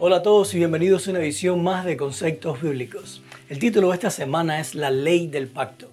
Hola 0.00 0.16
a 0.16 0.22
todos 0.22 0.52
y 0.52 0.58
bienvenidos 0.58 1.06
a 1.06 1.12
una 1.12 1.20
edición 1.20 1.62
más 1.62 1.84
de 1.84 1.96
Conceptos 1.96 2.60
Bíblicos. 2.60 3.22
El 3.48 3.60
título 3.60 3.88
de 3.88 3.94
esta 3.94 4.10
semana 4.10 4.58
es 4.58 4.74
La 4.74 4.90
Ley 4.90 5.28
del 5.28 5.46
Pacto. 5.46 5.88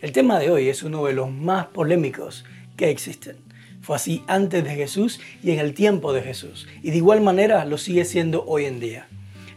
El 0.00 0.12
tema 0.12 0.38
de 0.38 0.52
hoy 0.52 0.68
es 0.68 0.84
uno 0.84 1.04
de 1.04 1.14
los 1.14 1.32
más 1.32 1.66
polémicos 1.66 2.44
que 2.76 2.90
existen. 2.90 3.38
Fue 3.82 3.96
así 3.96 4.22
antes 4.28 4.62
de 4.62 4.76
Jesús 4.76 5.18
y 5.42 5.50
en 5.50 5.58
el 5.58 5.74
tiempo 5.74 6.12
de 6.12 6.22
Jesús, 6.22 6.68
y 6.80 6.92
de 6.92 6.98
igual 6.98 7.22
manera 7.22 7.64
lo 7.64 7.76
sigue 7.76 8.04
siendo 8.04 8.44
hoy 8.46 8.66
en 8.66 8.78
día. 8.78 9.08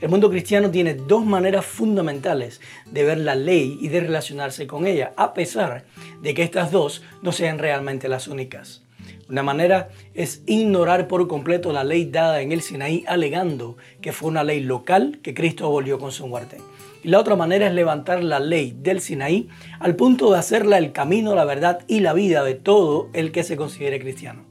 El 0.02 0.10
mundo 0.10 0.32
cristiano 0.32 0.72
tiene 0.72 0.96
dos 0.96 1.24
maneras 1.24 1.64
fundamentales 1.64 2.62
de 2.88 3.04
ver 3.04 3.20
la 3.20 3.36
ley 3.36 3.78
y 3.80 3.90
de 3.90 4.00
relacionarse 4.00 4.66
con 4.66 4.88
ella, 4.88 5.14
a 5.18 5.36
pesar 5.36 5.86
de 6.20 6.34
que 6.34 6.42
estas 6.42 6.72
dos 6.72 7.04
no 7.22 7.32
sean 7.32 7.60
realmente 7.60 8.10
las 8.10 8.28
únicas. 8.28 8.83
Una 9.30 9.42
manera 9.42 9.90
es 10.14 10.44
ignorar 10.48 11.08
por 11.08 11.28
completo 11.28 11.72
la 11.72 11.84
ley 11.84 12.06
dada 12.06 12.42
en 12.42 12.52
el 12.52 12.62
Sinaí 12.62 13.06
alegando 13.08 13.78
que 14.02 14.12
fue 14.12 14.30
una 14.30 14.44
ley 14.44 14.60
local 14.60 15.20
que 15.24 15.34
Cristo 15.34 15.66
abolió 15.66 15.98
con 15.98 16.12
su 16.12 16.28
muerte. 16.28 16.58
Y 17.04 17.10
la 17.10 17.20
otra 17.20 17.36
manera 17.36 17.68
es 17.68 17.74
levantar 17.74 18.24
la 18.24 18.40
ley 18.40 18.76
del 18.78 19.00
Sinaí 19.00 19.48
al 19.80 19.96
punto 19.96 20.32
de 20.32 20.40
hacerla 20.40 20.78
el 20.78 20.92
camino, 20.92 21.36
la 21.36 21.46
verdad 21.46 21.80
y 21.88 22.02
la 22.02 22.14
vida 22.14 22.44
de 22.44 22.56
todo 22.56 23.10
el 23.14 23.32
que 23.32 23.44
se 23.44 23.56
considere 23.56 24.00
cristiano. 24.00 24.44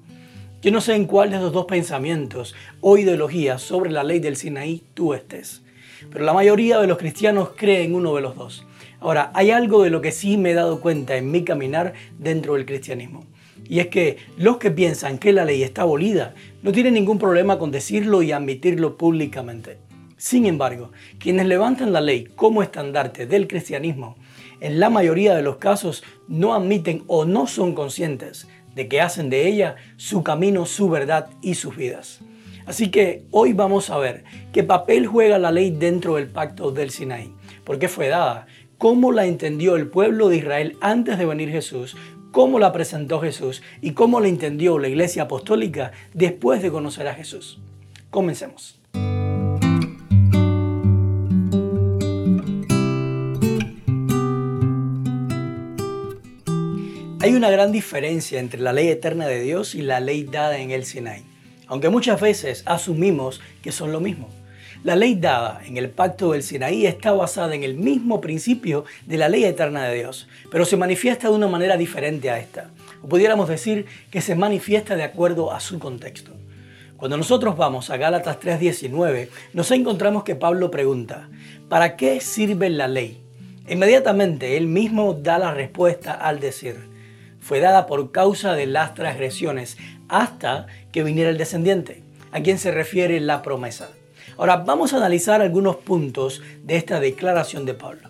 Yo 0.63 0.71
no 0.71 0.81
sé 0.81 0.95
en 0.95 1.07
cuál 1.07 1.31
de 1.31 1.37
esos 1.37 1.53
dos 1.53 1.67
pensamientos 1.67 2.55
o 2.81 2.97
ideologías 2.97 3.61
sobre 3.61 3.91
la 3.91 4.05
ley 4.05 4.21
del 4.21 4.37
Sinaí 4.37 4.83
tú 4.95 5.13
estés, 5.13 5.63
pero 6.11 6.25
la 6.25 6.33
mayoría 6.33 6.81
de 6.81 6.87
los 6.87 6.99
cristianos 6.99 7.51
creen 7.57 7.95
uno 7.95 8.15
de 8.15 8.23
los 8.23 8.37
dos. 8.37 8.67
Ahora, 9.01 9.33
hay 9.35 9.51
algo 9.51 9.83
de 9.83 9.91
lo 9.91 10.01
que 10.01 10.13
sí 10.13 10.37
me 10.37 10.53
he 10.53 10.55
dado 10.55 10.81
cuenta 10.81 11.17
en 11.17 11.31
mi 11.31 11.43
caminar 11.43 11.93
dentro 12.19 12.55
del 12.55 12.65
cristianismo. 12.65 13.27
Y 13.69 13.81
es 13.81 13.89
que 13.89 14.19
los 14.37 14.59
que 14.59 14.71
piensan 14.71 15.19
que 15.19 15.33
la 15.33 15.45
ley 15.45 15.63
está 15.63 15.83
abolida 15.83 16.35
no 16.63 16.73
tienen 16.73 16.95
ningún 16.95 17.19
problema 17.19 17.59
con 17.59 17.71
decirlo 17.71 18.23
y 18.23 18.33
admitirlo 18.33 18.97
públicamente. 18.97 19.79
Sin 20.17 20.47
embargo, 20.47 20.93
quienes 21.19 21.47
levantan 21.47 21.93
la 21.93 22.01
ley 22.01 22.29
como 22.37 22.63
estandarte 22.63 23.27
del 23.27 23.49
cristianismo, 23.49 24.17
en 24.61 24.79
la 24.79 24.91
mayoría 24.91 25.35
de 25.35 25.43
los 25.43 25.57
casos 25.57 26.05
no 26.29 26.55
admiten 26.55 27.03
o 27.09 27.25
no 27.25 27.49
son 27.49 27.75
conscientes 27.75 28.47
de 28.77 28.87
que 28.89 29.01
hacen 29.01 29.31
de 29.31 29.49
ella 29.49 29.77
su 29.97 30.23
camino, 30.23 30.67
su 30.67 30.89
verdad 30.89 31.29
y 31.43 31.55
sus 31.55 31.77
vidas. 31.77 32.21
Así 32.67 32.91
que 32.91 33.25
hoy 33.33 33.53
vamos 33.53 33.91
a 33.91 33.99
ver 33.99 34.23
qué 34.53 34.63
papel 34.63 35.07
juega 35.07 35.39
la 35.39 35.51
ley 35.51 35.71
dentro 35.71 36.15
del 36.15 36.29
pacto 36.29 36.71
del 36.71 36.91
Sinaí, 36.91 37.33
por 37.65 37.79
qué 37.81 37.89
fue 37.89 38.09
dada, 38.09 38.47
cómo 38.79 39.13
la 39.13 39.27
entendió 39.27 39.77
el 39.77 39.89
pueblo 39.89 40.29
de 40.29 40.37
Israel 40.37 40.77
antes 40.81 41.19
de 41.19 41.27
venir 41.27 41.51
Jesús, 41.51 41.97
cómo 42.33 42.59
la 42.59 42.73
presentó 42.73 43.21
Jesús 43.21 43.63
y 43.81 43.93
cómo 43.93 44.19
la 44.19 44.27
entendió 44.27 44.79
la 44.79 44.89
iglesia 44.89 45.25
apostólica 45.25 45.93
después 46.15 46.63
de 46.63 46.73
conocer 46.73 47.07
a 47.07 47.15
Jesús. 47.15 47.61
Comencemos. 48.11 48.81
Hay 57.21 57.35
una 57.35 57.51
gran 57.51 57.71
diferencia 57.71 58.41
entre 58.41 58.61
la 58.61 58.73
ley 58.73 58.89
eterna 58.89 59.29
de 59.29 59.41
Dios 59.41 59.77
y 59.77 59.83
la 59.83 60.01
ley 60.01 60.25
dada 60.25 60.59
en 60.59 60.73
el 60.73 60.85
Sinai, 60.85 61.23
aunque 61.69 61.89
muchas 61.89 62.21
veces 62.21 62.65
asumimos 62.67 63.41
que 63.63 63.71
son 63.71 63.93
lo 63.93 64.01
mismo. 64.01 64.29
La 64.85 64.97
ley 64.97 65.15
dada 65.15 65.61
en 65.65 65.77
el 65.77 65.91
pacto 65.91 66.33
del 66.33 66.43
Sinaí 66.43 66.87
está 66.87 67.13
basada 67.13 67.55
en 67.55 67.63
el 67.63 67.75
mismo 67.75 68.21
principio 68.21 68.85
de 69.07 69.17
la 69.17 69.29
ley 69.29 69.45
eterna 69.45 69.85
de 69.85 69.95
Dios, 69.95 70.27
pero 70.51 70.65
se 70.65 70.77
manifiesta 70.77 71.29
de 71.29 71.35
una 71.35 71.47
manera 71.47 71.77
diferente 71.77 72.31
a 72.31 72.41
esta. 72.41 72.71
O 73.01 73.09
pudiéramos 73.09 73.49
decir 73.49 73.87
que 74.11 74.21
se 74.21 74.35
manifiesta 74.35 74.97
de 74.97 75.05
acuerdo 75.05 75.53
a 75.53 75.61
su 75.61 75.79
contexto. 75.79 76.33
Cuando 76.97 77.17
nosotros 77.17 77.57
vamos 77.57 77.91
a 77.91 77.97
Gálatas 77.97 78.41
3:19, 78.41 79.29
nos 79.53 79.71
encontramos 79.71 80.25
que 80.25 80.35
Pablo 80.35 80.73
pregunta, 80.73 81.29
¿para 81.69 81.95
qué 81.97 82.21
sirve 82.21 82.69
la 82.69 82.89
ley? 82.89 83.23
Inmediatamente 83.69 84.57
él 84.57 84.67
mismo 84.67 85.15
da 85.15 85.39
la 85.39 85.55
respuesta 85.55 86.13
al 86.13 86.41
decir, 86.41 86.75
fue 87.39 87.61
dada 87.61 87.87
por 87.87 88.11
causa 88.11 88.55
de 88.55 88.67
las 88.67 88.95
transgresiones 88.95 89.77
hasta 90.09 90.67
que 90.91 91.05
viniera 91.05 91.31
el 91.31 91.39
descendiente, 91.39 92.03
a 92.33 92.41
quien 92.41 92.59
se 92.59 92.73
refiere 92.73 93.21
la 93.21 93.43
promesa. 93.43 93.91
Ahora 94.37 94.57
vamos 94.57 94.93
a 94.93 94.97
analizar 94.97 95.41
algunos 95.41 95.77
puntos 95.77 96.43
de 96.63 96.77
esta 96.77 97.01
declaración 97.01 97.65
de 97.65 97.75
Pablo. 97.75 98.09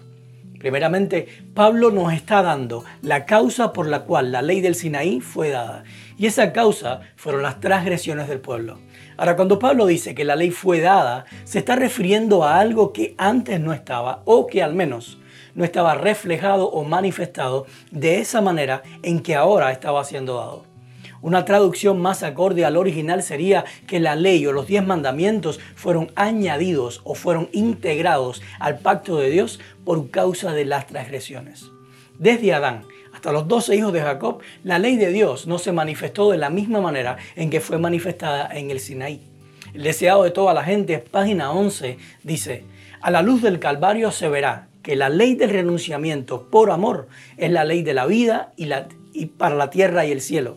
Primeramente, 0.58 1.26
Pablo 1.54 1.90
nos 1.90 2.12
está 2.12 2.40
dando 2.40 2.84
la 3.02 3.26
causa 3.26 3.72
por 3.72 3.88
la 3.88 4.04
cual 4.04 4.30
la 4.30 4.42
ley 4.42 4.60
del 4.60 4.76
Sinaí 4.76 5.20
fue 5.20 5.50
dada. 5.50 5.82
Y 6.16 6.26
esa 6.26 6.52
causa 6.52 7.00
fueron 7.16 7.42
las 7.42 7.58
transgresiones 7.58 8.28
del 8.28 8.38
pueblo. 8.38 8.78
Ahora, 9.16 9.34
cuando 9.34 9.58
Pablo 9.58 9.86
dice 9.86 10.14
que 10.14 10.24
la 10.24 10.36
ley 10.36 10.52
fue 10.52 10.80
dada, 10.80 11.24
se 11.42 11.58
está 11.58 11.74
refiriendo 11.74 12.44
a 12.44 12.60
algo 12.60 12.92
que 12.92 13.16
antes 13.18 13.58
no 13.58 13.72
estaba 13.72 14.22
o 14.24 14.46
que 14.46 14.62
al 14.62 14.74
menos 14.74 15.18
no 15.56 15.64
estaba 15.64 15.96
reflejado 15.96 16.70
o 16.70 16.84
manifestado 16.84 17.66
de 17.90 18.20
esa 18.20 18.40
manera 18.40 18.82
en 19.02 19.20
que 19.20 19.34
ahora 19.34 19.72
estaba 19.72 20.04
siendo 20.04 20.36
dado. 20.36 20.71
Una 21.22 21.44
traducción 21.44 22.00
más 22.00 22.24
acorde 22.24 22.64
al 22.64 22.76
original 22.76 23.22
sería 23.22 23.64
que 23.86 24.00
la 24.00 24.16
ley 24.16 24.44
o 24.44 24.52
los 24.52 24.66
diez 24.66 24.84
mandamientos 24.84 25.60
fueron 25.76 26.10
añadidos 26.16 27.00
o 27.04 27.14
fueron 27.14 27.48
integrados 27.52 28.42
al 28.58 28.80
pacto 28.80 29.16
de 29.18 29.30
Dios 29.30 29.60
por 29.84 30.10
causa 30.10 30.52
de 30.52 30.64
las 30.64 30.88
transgresiones. 30.88 31.70
Desde 32.18 32.52
Adán 32.52 32.82
hasta 33.14 33.30
los 33.30 33.46
doce 33.46 33.76
hijos 33.76 33.92
de 33.92 34.00
Jacob, 34.00 34.40
la 34.64 34.80
ley 34.80 34.96
de 34.96 35.10
Dios 35.10 35.46
no 35.46 35.58
se 35.58 35.70
manifestó 35.70 36.30
de 36.30 36.38
la 36.38 36.50
misma 36.50 36.80
manera 36.80 37.18
en 37.36 37.50
que 37.50 37.60
fue 37.60 37.78
manifestada 37.78 38.48
en 38.52 38.72
el 38.72 38.80
Sinaí. 38.80 39.20
El 39.74 39.84
deseado 39.84 40.24
de 40.24 40.32
toda 40.32 40.54
la 40.54 40.64
gente, 40.64 40.98
página 40.98 41.52
11, 41.52 41.98
dice, 42.24 42.64
a 43.00 43.12
la 43.12 43.22
luz 43.22 43.42
del 43.42 43.60
Calvario 43.60 44.10
se 44.10 44.28
verá 44.28 44.68
que 44.82 44.96
la 44.96 45.08
ley 45.08 45.36
del 45.36 45.50
renunciamiento 45.50 46.48
por 46.50 46.72
amor 46.72 47.06
es 47.36 47.52
la 47.52 47.64
ley 47.64 47.82
de 47.82 47.94
la 47.94 48.06
vida 48.06 48.52
y, 48.56 49.26
para 49.26 49.54
la 49.54 49.70
tierra 49.70 50.04
y 50.04 50.10
el 50.10 50.20
cielo 50.20 50.56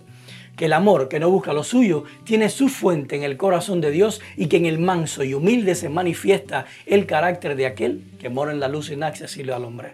que 0.55 0.66
el 0.66 0.73
amor 0.73 1.09
que 1.09 1.19
no 1.19 1.29
busca 1.29 1.53
lo 1.53 1.63
suyo 1.63 2.03
tiene 2.23 2.49
su 2.49 2.69
fuente 2.69 3.16
en 3.16 3.23
el 3.23 3.38
corazón 3.38 3.81
de 3.81 3.91
Dios 3.91 4.21
y 4.38 4.47
que 4.47 4.57
en 4.57 4.66
el 4.66 4.79
manso 4.79 5.23
y 5.23 5.33
humilde 5.33 5.75
se 5.75 5.89
manifiesta 5.89 6.66
el 6.85 7.05
carácter 7.05 7.55
de 7.55 7.66
aquel 7.66 8.03
que 8.19 8.29
mora 8.29 8.51
en 8.51 8.59
la 8.59 8.67
luz 8.67 8.89
inaccesible 8.89 9.53
al 9.53 9.65
hombre. 9.65 9.94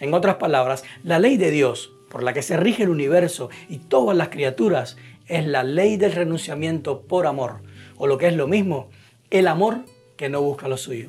En 0.00 0.12
otras 0.12 0.36
palabras, 0.36 0.84
la 1.02 1.18
ley 1.18 1.36
de 1.36 1.50
Dios, 1.50 1.92
por 2.10 2.22
la 2.22 2.32
que 2.32 2.42
se 2.42 2.56
rige 2.56 2.82
el 2.82 2.90
universo 2.90 3.48
y 3.68 3.78
todas 3.78 4.16
las 4.16 4.28
criaturas, 4.28 4.96
es 5.26 5.46
la 5.46 5.62
ley 5.62 5.96
del 5.96 6.12
renunciamiento 6.12 7.02
por 7.02 7.26
amor, 7.26 7.60
o 7.96 8.06
lo 8.06 8.18
que 8.18 8.26
es 8.26 8.34
lo 8.34 8.46
mismo, 8.46 8.90
el 9.30 9.48
amor 9.48 9.84
que 10.16 10.28
no 10.28 10.42
busca 10.42 10.68
lo 10.68 10.76
suyo. 10.76 11.06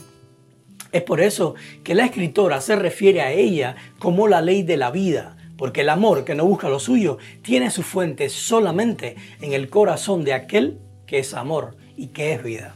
Es 0.91 1.03
por 1.03 1.19
eso 1.19 1.55
que 1.83 1.95
la 1.95 2.05
escritora 2.05 2.61
se 2.61 2.75
refiere 2.75 3.21
a 3.21 3.31
ella 3.31 3.75
como 3.99 4.27
la 4.27 4.41
ley 4.41 4.63
de 4.63 4.77
la 4.77 4.91
vida, 4.91 5.35
porque 5.57 5.81
el 5.81 5.89
amor 5.89 6.25
que 6.25 6.35
no 6.35 6.45
busca 6.45 6.69
lo 6.69 6.79
suyo 6.79 7.17
tiene 7.41 7.71
su 7.71 7.83
fuente 7.83 8.29
solamente 8.29 9.15
en 9.41 9.53
el 9.53 9.69
corazón 9.69 10.23
de 10.23 10.33
aquel 10.33 10.79
que 11.05 11.19
es 11.19 11.33
amor 11.33 11.75
y 11.95 12.07
que 12.07 12.33
es 12.33 12.43
vida. 12.43 12.75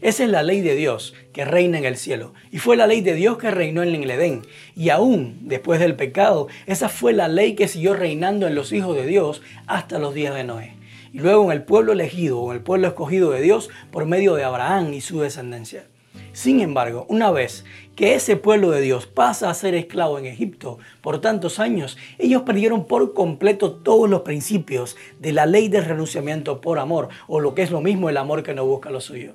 Esa 0.00 0.24
es 0.24 0.30
la 0.30 0.44
ley 0.44 0.60
de 0.60 0.76
Dios 0.76 1.14
que 1.32 1.44
reina 1.44 1.76
en 1.76 1.84
el 1.84 1.96
cielo. 1.96 2.32
Y 2.52 2.58
fue 2.58 2.76
la 2.76 2.86
ley 2.86 3.00
de 3.00 3.14
Dios 3.14 3.36
que 3.36 3.50
reinó 3.50 3.82
en 3.82 4.00
el 4.00 4.10
Edén. 4.10 4.42
Y 4.76 4.90
aún 4.90 5.38
después 5.42 5.80
del 5.80 5.96
pecado, 5.96 6.46
esa 6.66 6.88
fue 6.88 7.12
la 7.12 7.26
ley 7.26 7.54
que 7.54 7.66
siguió 7.66 7.94
reinando 7.94 8.46
en 8.46 8.54
los 8.54 8.72
hijos 8.72 8.94
de 8.94 9.06
Dios 9.06 9.42
hasta 9.66 9.98
los 9.98 10.14
días 10.14 10.34
de 10.34 10.44
Noé. 10.44 10.74
Y 11.12 11.18
luego 11.18 11.44
en 11.46 11.52
el 11.52 11.64
pueblo 11.64 11.92
elegido 11.92 12.38
o 12.38 12.52
el 12.52 12.60
pueblo 12.60 12.86
escogido 12.86 13.30
de 13.30 13.40
Dios 13.40 13.70
por 13.90 14.06
medio 14.06 14.34
de 14.34 14.44
Abraham 14.44 14.94
y 14.94 15.00
su 15.00 15.20
descendencia. 15.20 15.86
Sin 16.32 16.60
embargo, 16.60 17.06
una 17.08 17.30
vez 17.30 17.64
que 17.96 18.14
ese 18.14 18.36
pueblo 18.36 18.70
de 18.70 18.80
Dios 18.80 19.06
pasa 19.06 19.50
a 19.50 19.54
ser 19.54 19.74
esclavo 19.74 20.18
en 20.18 20.26
Egipto 20.26 20.78
por 21.00 21.20
tantos 21.20 21.58
años, 21.58 21.98
ellos 22.18 22.42
perdieron 22.42 22.86
por 22.86 23.12
completo 23.12 23.72
todos 23.72 24.08
los 24.08 24.20
principios 24.22 24.96
de 25.18 25.32
la 25.32 25.46
ley 25.46 25.68
del 25.68 25.84
renunciamiento 25.84 26.60
por 26.60 26.78
amor, 26.78 27.08
o 27.26 27.40
lo 27.40 27.54
que 27.54 27.62
es 27.62 27.70
lo 27.70 27.80
mismo 27.80 28.08
el 28.08 28.16
amor 28.16 28.42
que 28.42 28.54
no 28.54 28.64
busca 28.64 28.90
lo 28.90 29.00
suyo. 29.00 29.32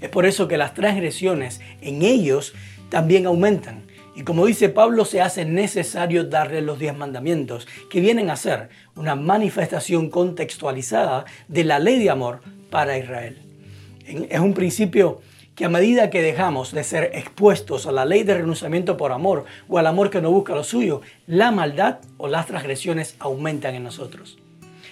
Es 0.00 0.08
por 0.08 0.26
eso 0.26 0.48
que 0.48 0.56
las 0.56 0.74
transgresiones 0.74 1.60
en 1.82 2.02
ellos 2.02 2.54
también 2.88 3.26
aumentan. 3.26 3.84
Y 4.16 4.22
como 4.22 4.44
dice 4.44 4.68
Pablo, 4.68 5.04
se 5.04 5.20
hace 5.20 5.44
necesario 5.44 6.24
darle 6.24 6.62
los 6.62 6.78
diez 6.78 6.96
mandamientos, 6.96 7.68
que 7.88 8.00
vienen 8.00 8.28
a 8.28 8.36
ser 8.36 8.70
una 8.96 9.14
manifestación 9.14 10.10
contextualizada 10.10 11.26
de 11.48 11.64
la 11.64 11.78
ley 11.78 11.98
de 11.98 12.10
amor 12.10 12.40
para 12.70 12.98
Israel. 12.98 13.38
Es 14.04 14.40
un 14.40 14.54
principio 14.54 15.20
que 15.60 15.66
a 15.66 15.68
medida 15.68 16.08
que 16.08 16.22
dejamos 16.22 16.72
de 16.72 16.82
ser 16.82 17.10
expuestos 17.12 17.86
a 17.86 17.92
la 17.92 18.06
ley 18.06 18.22
de 18.22 18.32
renunciamiento 18.32 18.96
por 18.96 19.12
amor 19.12 19.44
o 19.68 19.76
al 19.76 19.86
amor 19.86 20.08
que 20.08 20.22
no 20.22 20.30
busca 20.30 20.54
lo 20.54 20.64
suyo, 20.64 21.02
la 21.26 21.50
maldad 21.50 21.98
o 22.16 22.28
las 22.28 22.46
transgresiones 22.46 23.14
aumentan 23.18 23.74
en 23.74 23.84
nosotros. 23.84 24.38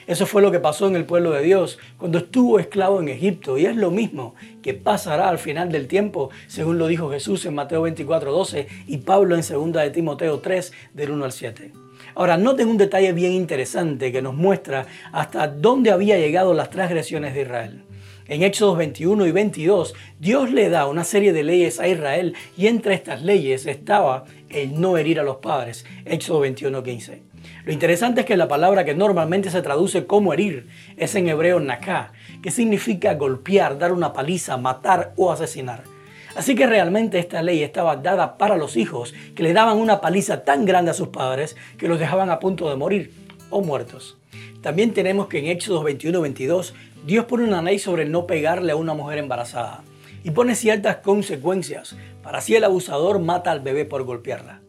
Eso 0.06 0.26
fue 0.26 0.43
lo 0.43 0.50
que 0.53 0.61
pasó 0.61 0.87
en 0.87 0.94
el 0.94 1.06
pueblo 1.06 1.31
de 1.31 1.41
Dios 1.41 1.79
cuando 1.97 2.19
estuvo 2.19 2.59
esclavo 2.59 3.00
en 3.00 3.09
Egipto 3.09 3.56
y 3.56 3.65
es 3.65 3.76
lo 3.76 3.91
mismo 3.91 4.35
que 4.61 4.75
pasará 4.75 5.31
al 5.31 5.38
final 5.38 5.73
del 5.73 5.88
tiempo, 5.88 6.29
según 6.49 6.76
lo 6.76 6.87
dijo 6.87 7.11
Jesús 7.11 7.47
en 7.47 7.55
Mateo 7.55 7.81
24, 7.81 8.31
12 8.31 8.69
y 8.88 8.99
Pablo 8.99 9.37
en 9.37 9.41
2 9.41 9.73
de 9.73 9.88
Timoteo 9.88 10.41
3 10.41 10.73
del 10.93 11.12
1 11.12 11.25
al 11.25 11.32
7. 11.32 11.73
Ahora, 12.15 12.37
noten 12.37 12.69
un 12.69 12.76
detalle 12.76 13.15
bien 13.15 13.32
interesante 13.32 14.12
que 14.12 14.20
nos 14.20 14.35
muestra 14.35 14.85
hasta 15.12 15.49
dónde 15.49 15.93
había 15.93 16.19
llegado 16.19 16.53
las 16.53 16.69
transgresiones 16.69 17.32
de 17.32 17.41
Israel. 17.41 17.88
En 18.29 18.43
Éxodo 18.43 18.77
21 18.77 19.27
y 19.27 19.33
22, 19.33 19.95
Dios 20.21 20.51
le 20.51 20.69
da 20.69 20.87
una 20.87 21.05
serie 21.05 21.33
de 21.33 21.43
leyes 21.43 21.81
a 21.81 21.89
Israel 21.89 22.35
y 22.59 22.67
entre 22.67 22.93
estas 22.93 23.23
leyes 23.23 23.65
estaba 23.65 24.27
el 24.51 24.79
no 24.79 24.99
herir 24.99 25.19
a 25.19 25.23
los 25.23 25.37
padres. 25.37 25.87
Éxodo 26.05 26.41
21, 26.41 26.83
15. 26.83 27.23
Lo 27.65 27.73
interesante 27.73 28.21
es 28.21 28.27
que 28.27 28.37
la 28.37 28.47
palabra 28.47 28.85
que 28.85 28.95
normalmente 28.95 29.49
se 29.49 29.63
traduce 29.63 30.05
como 30.05 30.35
herir 30.35 30.69
es 30.99 31.15
en 31.15 31.27
hebreo 31.27 31.59
naká, 31.59 32.13
que 32.43 32.51
significa 32.51 33.15
golpear, 33.15 33.79
dar 33.79 33.93
una 33.95 34.13
paliza, 34.13 34.59
matar 34.59 35.15
o 35.17 35.33
asesinar. 35.33 35.85
Así 36.37 36.55
que 36.55 36.67
realmente 36.67 37.19
esta 37.19 37.41
ley 37.41 37.63
estaba 37.63 37.97
dada 37.97 38.37
para 38.37 38.59
los 38.59 38.77
hijos 38.77 39.15
que 39.35 39.43
le 39.43 39.55
daban 39.55 39.79
una 39.79 40.03
paliza 40.03 40.45
tan 40.45 40.67
grande 40.67 40.91
a 40.91 40.95
sus 40.95 41.09
padres 41.09 41.57
que 41.79 41.89
los 41.89 41.99
dejaban 41.99 42.29
a 42.29 42.41
punto 42.41 42.69
de 42.69 42.77
morir 42.77 43.11
o 43.49 43.63
muertos. 43.63 44.19
También 44.61 44.93
tenemos 44.93 45.29
que 45.29 45.39
en 45.39 45.47
Éxodo 45.47 45.85
21-22 45.85 46.75
Dios 47.08 47.25
pone 47.25 47.44
una 47.44 47.62
ley 47.62 47.78
sobre 47.78 48.05
no 48.05 48.26
pegarle 48.26 48.72
a 48.72 48.76
una 48.76 48.93
mujer 48.93 49.16
embarazada 49.16 49.82
y 50.25 50.31
pone 50.32 50.55
ciertas 50.55 50.96
consecuencias 50.96 51.96
para 52.22 52.43
si 52.43 52.55
el 52.55 52.64
abusador 52.64 53.19
mata 53.19 53.50
al 53.50 53.60
bebé 53.60 53.87
por 53.87 54.05
golpearla. 54.05 54.60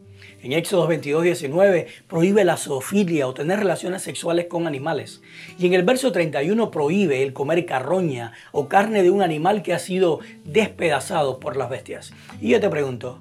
En 0.42 0.54
Éxodo 0.54 0.88
22, 0.88 1.24
19 1.24 1.88
prohíbe 2.08 2.46
la 2.46 2.56
zoofilia 2.56 3.28
o 3.28 3.34
tener 3.34 3.60
relaciones 3.60 4.04
sexuales 4.04 4.46
con 4.46 4.68
animales. 4.68 5.22
Y 5.58 5.68
en 5.68 5.74
el 5.74 5.84
verso 5.84 6.14
31 6.14 6.72
prohíbe 6.72 7.24
el 7.24 7.34
comer 7.34 7.66
carroña 7.66 8.32
o 8.54 8.70
carne 8.70 9.04
de 9.04 9.10
un 9.10 9.22
animal 9.22 9.62
que 9.62 9.74
ha 9.74 9.80
sido 9.80 10.22
despedazado 10.46 11.42
por 11.42 11.58
las 11.58 11.70
bestias. 11.70 12.14
Y 12.40 12.52
yo 12.52 12.62
te 12.62 12.70
pregunto, 12.70 13.20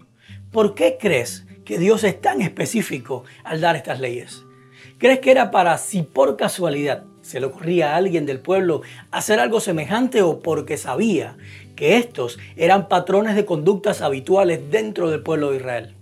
¿por 0.52 0.76
qué 0.76 0.96
crees 0.96 1.44
que 1.64 1.80
Dios 1.80 2.04
es 2.04 2.20
tan 2.20 2.40
específico 2.40 3.24
al 3.42 3.60
dar 3.60 3.74
estas 3.74 3.98
leyes? 3.98 4.44
¿Crees 4.98 5.18
que 5.18 5.32
era 5.32 5.50
para 5.50 5.76
si 5.78 6.02
por 6.02 6.36
casualidad 6.36 7.02
se 7.28 7.40
le 7.40 7.46
ocurría 7.46 7.92
a 7.92 7.96
alguien 7.96 8.24
del 8.24 8.40
pueblo 8.40 8.80
hacer 9.10 9.38
algo 9.38 9.60
semejante 9.60 10.22
o 10.22 10.40
porque 10.40 10.78
sabía 10.78 11.36
que 11.76 11.98
estos 11.98 12.38
eran 12.56 12.88
patrones 12.88 13.34
de 13.34 13.44
conductas 13.44 14.00
habituales 14.00 14.70
dentro 14.70 15.10
del 15.10 15.22
pueblo 15.22 15.50
de 15.50 15.58
Israel? 15.58 15.94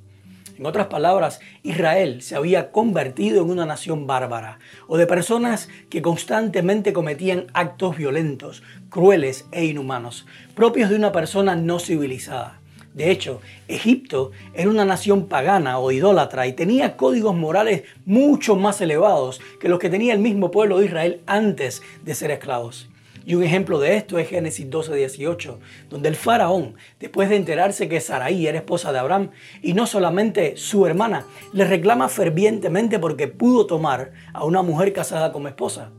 En 0.56 0.66
otras 0.66 0.86
palabras, 0.86 1.40
Israel 1.64 2.22
se 2.22 2.36
había 2.36 2.70
convertido 2.70 3.42
en 3.42 3.50
una 3.50 3.66
nación 3.66 4.06
bárbara 4.06 4.60
o 4.86 4.96
de 4.98 5.08
personas 5.08 5.68
que 5.90 6.00
constantemente 6.00 6.92
cometían 6.92 7.48
actos 7.54 7.96
violentos, 7.96 8.62
crueles 8.88 9.46
e 9.50 9.64
inhumanos, 9.64 10.26
propios 10.54 10.90
de 10.90 10.96
una 10.96 11.10
persona 11.10 11.56
no 11.56 11.80
civilizada. 11.80 12.60
De 12.96 13.10
hecho, 13.10 13.42
Egipto 13.68 14.30
era 14.54 14.70
una 14.70 14.86
nación 14.86 15.26
pagana 15.26 15.78
o 15.78 15.92
idólatra 15.92 16.46
y 16.46 16.54
tenía 16.54 16.96
códigos 16.96 17.36
morales 17.36 17.82
mucho 18.06 18.56
más 18.56 18.80
elevados 18.80 19.38
que 19.60 19.68
los 19.68 19.78
que 19.78 19.90
tenía 19.90 20.14
el 20.14 20.18
mismo 20.18 20.50
pueblo 20.50 20.78
de 20.78 20.86
Israel 20.86 21.20
antes 21.26 21.82
de 22.02 22.14
ser 22.14 22.30
esclavos. 22.30 22.88
Y 23.26 23.34
un 23.34 23.42
ejemplo 23.42 23.78
de 23.80 23.98
esto 23.98 24.18
es 24.18 24.30
Génesis 24.30 24.70
12, 24.70 24.94
18, 24.94 25.58
donde 25.90 26.08
el 26.08 26.16
faraón, 26.16 26.76
después 26.98 27.28
de 27.28 27.36
enterarse 27.36 27.86
que 27.86 28.00
Saraí 28.00 28.46
era 28.46 28.58
esposa 28.58 28.92
de 28.92 28.98
Abraham, 28.98 29.28
y 29.60 29.74
no 29.74 29.86
solamente 29.86 30.56
su 30.56 30.86
hermana, 30.86 31.26
le 31.52 31.66
reclama 31.66 32.08
fervientemente 32.08 32.98
porque 32.98 33.28
pudo 33.28 33.66
tomar 33.66 34.12
a 34.32 34.44
una 34.46 34.62
mujer 34.62 34.94
casada 34.94 35.32
como 35.32 35.48
esposa, 35.48 35.90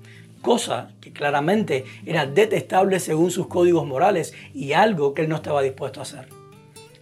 cosa 0.42 0.94
que 1.00 1.14
claramente 1.14 1.86
era 2.08 2.26
detestable 2.26 3.00
según 3.00 3.30
sus 3.30 3.46
códigos 3.46 3.86
morales 3.86 4.34
y 4.56 4.74
algo 4.74 5.14
que 5.14 5.22
él 5.22 5.30
no 5.30 5.36
estaba 5.36 5.62
dispuesto 5.62 6.00
a 6.00 6.04
hacer. 6.04 6.37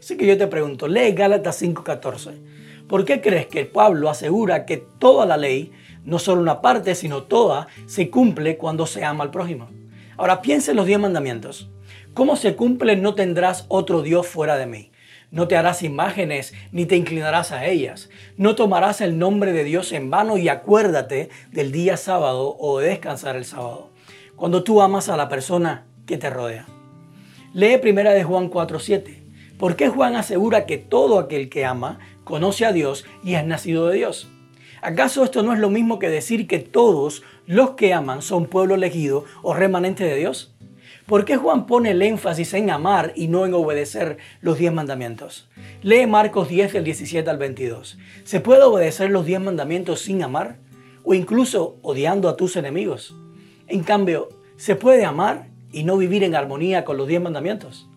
Así 0.05 0.17
que 0.17 0.27
yo 0.27 0.37
te 0.37 0.45
pregunto, 0.45 0.87
lee 0.87 1.13
Gálatas 1.13 1.59
5:14. 1.63 2.39
¿Por 2.87 3.05
qué 3.05 3.21
crees 3.21 3.47
que 3.47 3.65
Pablo 3.65 4.07
asegura 4.07 4.67
que 4.67 4.77
toda 4.77 5.25
la 5.25 5.35
ley, 5.35 5.71
no 6.03 6.19
solo 6.19 6.43
una 6.43 6.61
parte, 6.61 6.93
sino 6.93 7.23
toda, 7.23 7.65
se 7.87 8.11
cumple 8.11 8.55
cuando 8.57 8.85
se 8.85 9.03
ama 9.03 9.23
al 9.23 9.31
prójimo? 9.31 9.67
Ahora 10.15 10.43
piensa 10.43 10.69
en 10.69 10.77
los 10.77 10.85
diez 10.85 10.99
mandamientos. 10.99 11.71
¿Cómo 12.13 12.35
se 12.35 12.55
cumple 12.55 12.97
no 12.97 13.15
tendrás 13.15 13.65
otro 13.67 14.03
Dios 14.03 14.27
fuera 14.27 14.57
de 14.57 14.67
mí? 14.67 14.91
No 15.31 15.47
te 15.47 15.57
harás 15.57 15.81
imágenes 15.81 16.53
ni 16.71 16.85
te 16.85 16.97
inclinarás 16.97 17.51
a 17.51 17.65
ellas. 17.65 18.11
No 18.37 18.53
tomarás 18.53 19.01
el 19.01 19.17
nombre 19.17 19.53
de 19.53 19.63
Dios 19.63 19.91
en 19.91 20.11
vano 20.11 20.37
y 20.37 20.49
acuérdate 20.49 21.29
del 21.51 21.71
día 21.71 21.97
sábado 21.97 22.55
o 22.59 22.77
de 22.77 22.89
descansar 22.89 23.37
el 23.37 23.45
sábado. 23.45 23.89
Cuando 24.35 24.63
tú 24.63 24.83
amas 24.83 25.09
a 25.09 25.17
la 25.17 25.29
persona 25.29 25.87
que 26.05 26.19
te 26.19 26.29
rodea. 26.29 26.67
Lee 27.53 27.79
primera 27.79 28.11
de 28.11 28.23
Juan 28.23 28.51
4:7. 28.51 29.24
¿Por 29.57 29.77
qué 29.77 29.87
Juan 29.87 30.17
asegura 30.17 30.65
que 30.65 30.77
todo 30.77 31.17
aquel 31.17 31.49
que 31.49 31.63
ama 31.63 31.99
conoce 32.25 32.65
a 32.65 32.73
Dios 32.73 33.05
y 33.23 33.35
es 33.35 33.45
nacido 33.45 33.87
de 33.87 33.95
Dios? 33.95 34.27
¿Acaso 34.81 35.23
esto 35.23 35.43
no 35.43 35.53
es 35.53 35.59
lo 35.59 35.69
mismo 35.69 35.97
que 35.97 36.09
decir 36.09 36.45
que 36.45 36.59
todos 36.59 37.23
los 37.47 37.71
que 37.71 37.93
aman 37.93 38.21
son 38.21 38.47
pueblo 38.47 38.75
elegido 38.75 39.23
o 39.43 39.53
remanente 39.53 40.03
de 40.03 40.15
Dios? 40.15 40.53
¿Por 41.05 41.23
qué 41.23 41.37
Juan 41.37 41.67
pone 41.67 41.91
el 41.91 42.01
énfasis 42.01 42.53
en 42.53 42.69
amar 42.69 43.13
y 43.15 43.29
no 43.29 43.45
en 43.45 43.53
obedecer 43.53 44.17
los 44.41 44.57
diez 44.57 44.73
mandamientos? 44.73 45.47
Lee 45.83 46.05
Marcos 46.05 46.49
10 46.49 46.73
del 46.73 46.83
17 46.83 47.29
al 47.29 47.37
22. 47.37 47.97
¿Se 48.25 48.41
puede 48.41 48.63
obedecer 48.63 49.09
los 49.09 49.25
diez 49.25 49.39
mandamientos 49.39 50.01
sin 50.01 50.21
amar? 50.21 50.57
¿O 51.03 51.13
incluso 51.13 51.77
odiando 51.81 52.27
a 52.27 52.35
tus 52.35 52.57
enemigos? 52.57 53.15
En 53.67 53.83
cambio, 53.83 54.29
¿se 54.57 54.75
puede 54.75 55.05
amar 55.05 55.47
y 55.71 55.83
no 55.83 55.95
vivir 55.95 56.23
en 56.23 56.35
armonía 56.35 56.83
con 56.83 56.97
los 56.97 57.07
diez 57.07 57.21
mandamientos? 57.21 57.87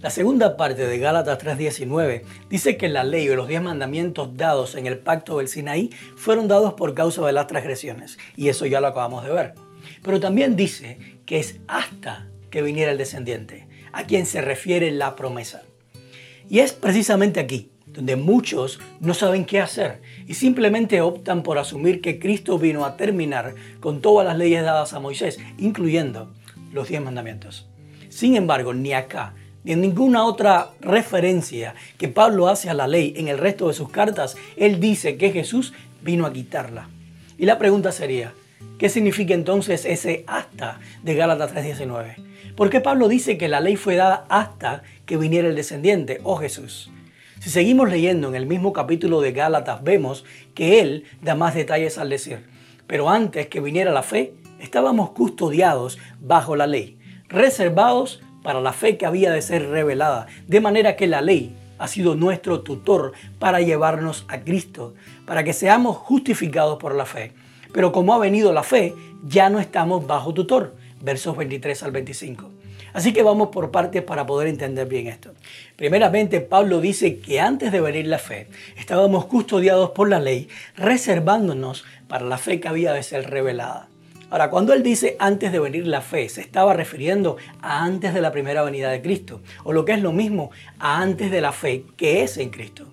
La 0.00 0.08
segunda 0.08 0.56
parte 0.56 0.86
de 0.86 0.98
Gálatas 0.98 1.38
3:19 1.38 2.22
dice 2.48 2.78
que 2.78 2.88
la 2.88 3.04
ley 3.04 3.28
o 3.28 3.36
los 3.36 3.48
diez 3.48 3.60
mandamientos 3.60 4.34
dados 4.34 4.74
en 4.74 4.86
el 4.86 4.96
pacto 4.96 5.36
del 5.36 5.48
Sinaí 5.48 5.90
fueron 6.16 6.48
dados 6.48 6.72
por 6.72 6.94
causa 6.94 7.26
de 7.26 7.34
las 7.34 7.46
transgresiones, 7.48 8.16
y 8.34 8.48
eso 8.48 8.64
ya 8.64 8.80
lo 8.80 8.86
acabamos 8.86 9.26
de 9.26 9.32
ver. 9.32 9.54
Pero 10.02 10.18
también 10.18 10.56
dice 10.56 10.98
que 11.26 11.38
es 11.38 11.60
hasta 11.68 12.30
que 12.48 12.62
viniera 12.62 12.92
el 12.92 12.96
descendiente, 12.96 13.68
a 13.92 14.04
quien 14.04 14.24
se 14.24 14.40
refiere 14.40 14.90
la 14.90 15.16
promesa. 15.16 15.64
Y 16.48 16.60
es 16.60 16.72
precisamente 16.72 17.38
aquí 17.38 17.70
donde 17.84 18.16
muchos 18.16 18.80
no 19.00 19.12
saben 19.12 19.44
qué 19.44 19.60
hacer 19.60 20.00
y 20.26 20.32
simplemente 20.32 21.02
optan 21.02 21.42
por 21.42 21.58
asumir 21.58 22.00
que 22.00 22.18
Cristo 22.18 22.58
vino 22.58 22.86
a 22.86 22.96
terminar 22.96 23.54
con 23.80 24.00
todas 24.00 24.26
las 24.26 24.38
leyes 24.38 24.62
dadas 24.62 24.94
a 24.94 25.00
Moisés, 25.00 25.38
incluyendo 25.58 26.32
los 26.72 26.88
diez 26.88 27.02
mandamientos. 27.02 27.68
Sin 28.08 28.34
embargo, 28.34 28.72
ni 28.72 28.94
acá 28.94 29.34
ni 29.64 29.72
en 29.72 29.80
ninguna 29.80 30.24
otra 30.24 30.70
referencia 30.80 31.74
que 31.98 32.08
Pablo 32.08 32.48
hace 32.48 32.70
a 32.70 32.74
la 32.74 32.86
ley 32.86 33.14
en 33.16 33.28
el 33.28 33.38
resto 33.38 33.68
de 33.68 33.74
sus 33.74 33.90
cartas, 33.90 34.36
él 34.56 34.80
dice 34.80 35.16
que 35.16 35.32
Jesús 35.32 35.72
vino 36.02 36.26
a 36.26 36.32
quitarla. 36.32 36.88
Y 37.38 37.46
la 37.46 37.58
pregunta 37.58 37.92
sería, 37.92 38.32
¿qué 38.78 38.88
significa 38.88 39.34
entonces 39.34 39.84
ese 39.84 40.24
hasta 40.26 40.80
de 41.02 41.14
Gálatas 41.14 41.52
3:19? 41.52 42.16
¿Por 42.56 42.70
qué 42.70 42.80
Pablo 42.80 43.08
dice 43.08 43.38
que 43.38 43.48
la 43.48 43.60
ley 43.60 43.76
fue 43.76 43.96
dada 43.96 44.26
hasta 44.28 44.82
que 45.06 45.16
viniera 45.16 45.48
el 45.48 45.56
descendiente, 45.56 46.20
o 46.24 46.36
Jesús? 46.36 46.90
Si 47.38 47.48
seguimos 47.48 47.88
leyendo 47.88 48.28
en 48.28 48.34
el 48.34 48.46
mismo 48.46 48.74
capítulo 48.74 49.22
de 49.22 49.32
Gálatas, 49.32 49.82
vemos 49.82 50.26
que 50.54 50.80
él 50.80 51.04
da 51.22 51.34
más 51.34 51.54
detalles 51.54 51.96
al 51.96 52.10
decir, 52.10 52.44
pero 52.86 53.08
antes 53.08 53.46
que 53.46 53.60
viniera 53.60 53.92
la 53.92 54.02
fe, 54.02 54.34
estábamos 54.58 55.12
custodiados 55.12 55.98
bajo 56.20 56.54
la 56.54 56.66
ley, 56.66 56.98
reservados 57.28 58.20
para 58.42 58.60
la 58.60 58.72
fe 58.72 58.96
que 58.96 59.06
había 59.06 59.32
de 59.32 59.42
ser 59.42 59.68
revelada, 59.68 60.26
de 60.46 60.60
manera 60.60 60.96
que 60.96 61.06
la 61.06 61.20
ley 61.20 61.54
ha 61.78 61.88
sido 61.88 62.14
nuestro 62.14 62.60
tutor 62.60 63.12
para 63.38 63.60
llevarnos 63.60 64.24
a 64.28 64.40
Cristo, 64.40 64.94
para 65.26 65.44
que 65.44 65.52
seamos 65.52 65.96
justificados 65.96 66.78
por 66.78 66.94
la 66.94 67.06
fe. 67.06 67.32
Pero 67.72 67.92
como 67.92 68.14
ha 68.14 68.18
venido 68.18 68.52
la 68.52 68.62
fe, 68.62 68.94
ya 69.24 69.48
no 69.48 69.60
estamos 69.60 70.06
bajo 70.06 70.34
tutor. 70.34 70.74
Versos 71.00 71.36
23 71.36 71.82
al 71.82 71.92
25. 71.92 72.50
Así 72.92 73.12
que 73.12 73.22
vamos 73.22 73.48
por 73.48 73.70
partes 73.70 74.02
para 74.02 74.26
poder 74.26 74.48
entender 74.48 74.86
bien 74.86 75.06
esto. 75.06 75.32
Primeramente, 75.76 76.40
Pablo 76.40 76.80
dice 76.80 77.18
que 77.20 77.40
antes 77.40 77.72
de 77.72 77.80
venir 77.80 78.06
la 78.06 78.18
fe, 78.18 78.48
estábamos 78.76 79.26
custodiados 79.26 79.90
por 79.90 80.08
la 80.08 80.20
ley, 80.20 80.48
reservándonos 80.76 81.84
para 82.08 82.26
la 82.26 82.36
fe 82.36 82.60
que 82.60 82.68
había 82.68 82.92
de 82.92 83.02
ser 83.02 83.30
revelada. 83.30 83.88
Ahora, 84.30 84.48
cuando 84.48 84.72
él 84.72 84.84
dice 84.84 85.16
antes 85.18 85.50
de 85.50 85.58
venir 85.58 85.88
la 85.88 86.00
fe, 86.00 86.28
se 86.28 86.40
estaba 86.40 86.72
refiriendo 86.72 87.36
a 87.62 87.84
antes 87.84 88.14
de 88.14 88.20
la 88.20 88.30
primera 88.30 88.62
venida 88.62 88.88
de 88.88 89.02
Cristo, 89.02 89.40
o 89.64 89.72
lo 89.72 89.84
que 89.84 89.92
es 89.92 90.00
lo 90.00 90.12
mismo, 90.12 90.52
a 90.78 91.02
antes 91.02 91.32
de 91.32 91.40
la 91.40 91.50
fe 91.50 91.84
que 91.96 92.22
es 92.22 92.38
en 92.38 92.50
Cristo. 92.50 92.86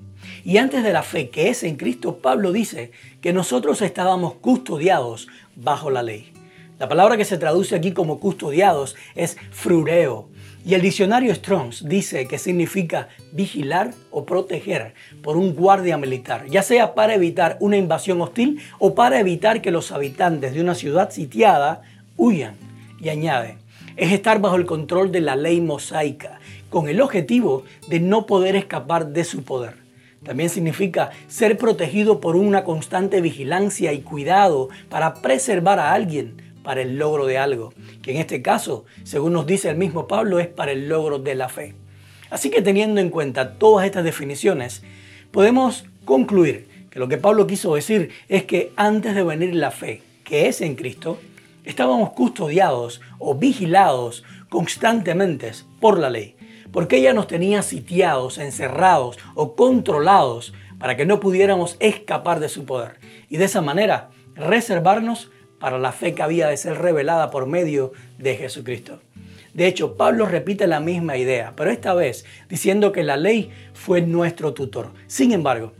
Y 0.44 0.58
antes 0.58 0.84
de 0.84 0.91
la 0.91 1.03
fe 1.03 1.29
que 1.29 1.50
es 1.50 1.62
en 1.62 1.75
Cristo, 1.75 2.17
Pablo 2.17 2.51
dice 2.51 2.91
que 3.22 3.34
nosotros 3.34 3.84
estábamos 3.84 4.34
custodiados 4.36 5.27
bajo 5.56 5.91
la 5.91 6.01
ley. 6.01 6.34
La 6.79 6.89
palabra 6.89 7.17
que 7.17 7.25
se 7.25 7.38
traduce 7.38 7.75
aquí 7.75 7.91
como 7.91 8.20
custodiados 8.20 8.96
es 9.13 9.38
frureo, 9.51 10.29
y 10.68 10.74
el 10.74 10.82
diccionario 10.82 11.34
Strongs 11.34 11.88
dice 11.88 12.28
que 12.28 12.38
significa 12.38 13.08
vigilar 13.32 13.94
o 14.12 14.26
proteger 14.26 14.94
por 15.24 15.38
un 15.38 15.56
guardia 15.56 15.98
militar, 15.98 16.46
ya 16.50 16.62
sea 16.62 16.94
para 16.94 17.16
evitar 17.16 17.56
una 17.62 17.78
invasión 17.78 18.22
hostil 18.22 18.60
o 18.78 18.94
para 18.94 19.22
evitar 19.22 19.62
que 19.62 19.72
los 19.72 19.94
habitantes 19.94 20.54
de 20.54 20.60
una 20.60 20.76
ciudad 20.76 21.10
sitiada 21.10 21.84
huyan. 22.18 22.56
Y 23.00 23.08
añade, 23.08 23.60
es 23.96 24.12
estar 24.12 24.42
bajo 24.42 24.58
el 24.58 24.66
control 24.66 25.10
de 25.14 25.22
la 25.22 25.38
ley 25.38 25.62
mosaica, 25.62 26.42
con 26.70 26.90
el 26.90 27.00
objetivo 27.00 27.64
de 27.88 28.02
no 28.02 28.26
poder 28.26 28.58
escapar 28.58 29.08
de 29.08 29.24
su 29.24 29.44
poder. 29.44 29.76
También 30.26 30.50
significa 30.50 31.12
ser 31.30 31.58
protegido 31.58 32.20
por 32.20 32.36
una 32.36 32.66
constante 32.66 33.22
vigilancia 33.22 33.94
y 33.94 34.02
cuidado 34.02 34.68
para 34.90 35.14
preservar 35.14 35.80
a 35.80 35.94
alguien 35.94 36.47
para 36.68 36.82
el 36.82 36.98
logro 36.98 37.26
de 37.26 37.38
algo, 37.38 37.74
que 38.02 38.12
en 38.12 38.18
este 38.18 38.42
caso, 38.42 38.84
según 39.06 39.32
nos 39.32 39.48
dice 39.48 39.70
el 39.70 39.78
mismo 39.78 40.06
Pablo, 40.06 40.38
es 40.38 40.48
para 40.48 40.74
el 40.74 40.90
logro 40.90 41.18
de 41.18 41.34
la 41.34 41.48
fe. 41.48 41.76
Así 42.30 42.50
que 42.50 42.62
teniendo 42.62 43.00
en 43.00 43.10
cuenta 43.10 43.54
todas 43.54 43.86
estas 43.86 44.04
definiciones, 44.04 44.84
podemos 45.32 45.86
concluir 46.04 46.68
que 46.90 47.00
lo 47.00 47.08
que 47.08 47.16
Pablo 47.16 47.48
quiso 47.48 47.74
decir 47.74 48.10
es 48.28 48.44
que 48.44 48.74
antes 48.76 49.16
de 49.16 49.24
venir 49.24 49.56
la 49.56 49.72
fe, 49.72 50.02
que 50.26 50.50
es 50.50 50.60
en 50.60 50.76
Cristo, 50.76 51.18
estábamos 51.64 52.10
custodiados 52.10 53.00
o 53.18 53.36
vigilados 53.36 54.26
constantemente 54.50 55.50
por 55.80 55.98
la 55.98 56.10
ley, 56.10 56.36
porque 56.74 56.98
ella 56.98 57.14
nos 57.14 57.28
tenía 57.28 57.62
sitiados, 57.62 58.40
encerrados 58.40 59.18
o 59.36 59.56
controlados 59.56 60.54
para 60.80 60.98
que 60.98 61.06
no 61.06 61.22
pudiéramos 61.22 61.78
escapar 61.80 62.42
de 62.42 62.50
su 62.50 62.66
poder 62.66 63.00
y 63.30 63.38
de 63.38 63.46
esa 63.46 63.62
manera 63.62 64.10
reservarnos 64.36 65.32
para 65.60 65.80
la 65.80 65.92
fe 65.92 66.14
que 66.14 66.24
había 66.24 66.48
de 66.48 66.58
ser 66.58 66.78
revelada 66.78 67.30
por 67.30 67.48
medio 67.48 67.92
de 68.18 68.36
Jesucristo. 68.36 69.00
De 69.54 69.66
hecho, 69.66 69.98
Pablo 69.98 70.26
repite 70.26 70.68
la 70.68 70.80
misma 70.80 71.18
idea, 71.18 71.54
pero 71.56 71.72
esta 71.72 71.94
vez 71.94 72.26
diciendo 72.48 72.92
que 72.92 73.04
la 73.04 73.18
ley 73.18 73.52
fue 73.74 74.02
nuestro 74.02 74.54
tutor. 74.54 74.92
Sin 75.08 75.32
embargo, 75.32 75.74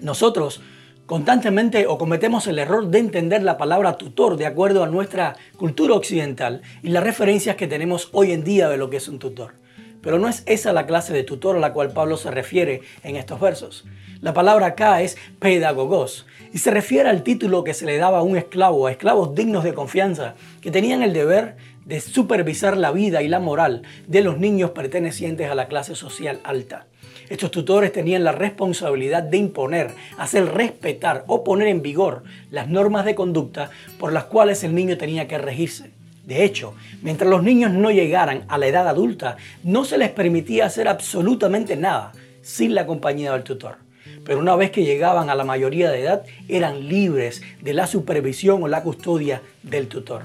nosotros 0.00 0.62
constantemente 1.04 1.86
o 1.86 1.98
cometemos 1.98 2.46
el 2.46 2.58
error 2.58 2.88
de 2.88 2.98
entender 2.98 3.42
la 3.42 3.58
palabra 3.58 3.96
tutor 3.96 4.36
de 4.36 4.46
acuerdo 4.46 4.82
a 4.82 4.88
nuestra 4.88 5.36
cultura 5.56 5.94
occidental 5.94 6.62
y 6.82 6.88
las 6.88 7.04
referencias 7.04 7.56
que 7.56 7.68
tenemos 7.68 8.08
hoy 8.12 8.32
en 8.32 8.44
día 8.44 8.68
de 8.68 8.76
lo 8.76 8.90
que 8.90 8.96
es 8.96 9.08
un 9.08 9.18
tutor. 9.18 9.65
Pero 10.06 10.20
no 10.20 10.28
es 10.28 10.44
esa 10.46 10.72
la 10.72 10.86
clase 10.86 11.12
de 11.12 11.24
tutor 11.24 11.56
a 11.56 11.58
la 11.58 11.72
cual 11.72 11.90
Pablo 11.90 12.16
se 12.16 12.30
refiere 12.30 12.82
en 13.02 13.16
estos 13.16 13.40
versos. 13.40 13.84
La 14.20 14.32
palabra 14.32 14.66
acá 14.66 15.02
es 15.02 15.16
pedagogos 15.40 16.26
y 16.52 16.58
se 16.58 16.70
refiere 16.70 17.08
al 17.08 17.24
título 17.24 17.64
que 17.64 17.74
se 17.74 17.86
le 17.86 17.96
daba 17.96 18.18
a 18.18 18.22
un 18.22 18.36
esclavo, 18.36 18.86
a 18.86 18.92
esclavos 18.92 19.34
dignos 19.34 19.64
de 19.64 19.74
confianza, 19.74 20.36
que 20.60 20.70
tenían 20.70 21.02
el 21.02 21.12
deber 21.12 21.56
de 21.84 22.00
supervisar 22.00 22.76
la 22.76 22.92
vida 22.92 23.20
y 23.22 23.26
la 23.26 23.40
moral 23.40 23.82
de 24.06 24.20
los 24.22 24.38
niños 24.38 24.70
pertenecientes 24.70 25.50
a 25.50 25.56
la 25.56 25.66
clase 25.66 25.96
social 25.96 26.38
alta. 26.44 26.86
Estos 27.28 27.50
tutores 27.50 27.90
tenían 27.90 28.22
la 28.22 28.30
responsabilidad 28.30 29.24
de 29.24 29.38
imponer, 29.38 29.90
hacer 30.18 30.54
respetar 30.54 31.24
o 31.26 31.42
poner 31.42 31.66
en 31.66 31.82
vigor 31.82 32.22
las 32.52 32.68
normas 32.68 33.06
de 33.06 33.16
conducta 33.16 33.70
por 33.98 34.12
las 34.12 34.26
cuales 34.26 34.62
el 34.62 34.72
niño 34.72 34.98
tenía 34.98 35.26
que 35.26 35.38
regirse. 35.38 35.95
De 36.26 36.44
hecho, 36.44 36.74
mientras 37.02 37.30
los 37.30 37.44
niños 37.44 37.72
no 37.72 37.92
llegaran 37.92 38.44
a 38.48 38.58
la 38.58 38.66
edad 38.66 38.88
adulta, 38.88 39.36
no 39.62 39.84
se 39.84 39.96
les 39.96 40.10
permitía 40.10 40.66
hacer 40.66 40.88
absolutamente 40.88 41.76
nada 41.76 42.12
sin 42.42 42.74
la 42.74 42.84
compañía 42.84 43.32
del 43.32 43.44
tutor. 43.44 43.76
Pero 44.24 44.40
una 44.40 44.56
vez 44.56 44.72
que 44.72 44.84
llegaban 44.84 45.30
a 45.30 45.36
la 45.36 45.44
mayoría 45.44 45.88
de 45.88 46.02
edad, 46.02 46.24
eran 46.48 46.88
libres 46.88 47.42
de 47.62 47.72
la 47.74 47.86
supervisión 47.86 48.60
o 48.60 48.68
la 48.68 48.82
custodia 48.82 49.40
del 49.62 49.86
tutor. 49.86 50.22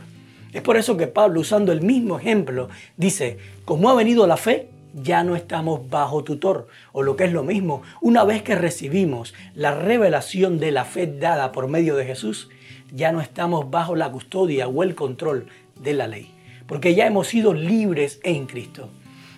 Es 0.54 0.64
por 0.64 0.76
eso 0.76 0.98
que 0.98 1.06
Pablo, 1.06 1.40
usando 1.40 1.72
el 1.72 1.82
mismo 1.82 2.18
ejemplo, 2.18 2.70
dice, 2.98 3.38
como 3.64 3.92
ha 3.92 3.94
venido 3.94 4.26
la 4.26 4.38
fe, 4.38 4.70
ya 4.96 5.24
no 5.24 5.36
estamos 5.36 5.88
bajo 5.88 6.24
tutor. 6.24 6.68
O 6.94 7.04
lo 7.04 7.16
que 7.16 7.26
es 7.26 7.32
lo 7.32 7.44
mismo, 7.44 7.84
una 8.02 8.24
vez 8.24 8.42
que 8.42 8.56
recibimos 8.56 9.36
la 9.54 9.76
revelación 9.76 10.60
de 10.60 10.72
la 10.72 10.84
fe 10.84 11.06
dada 11.06 11.52
por 11.52 11.68
medio 11.68 11.96
de 11.96 12.06
Jesús, 12.06 12.50
ya 12.92 13.12
no 13.12 13.22
estamos 13.22 13.70
bajo 13.70 13.96
la 13.96 14.12
custodia 14.12 14.68
o 14.68 14.84
el 14.84 14.96
control 14.96 15.48
de 15.82 15.94
la 15.94 16.08
ley, 16.08 16.32
porque 16.68 16.96
ya 16.96 17.08
hemos 17.08 17.28
sido 17.28 17.54
libres 17.54 18.20
en 18.24 18.46
Cristo. 18.46 18.90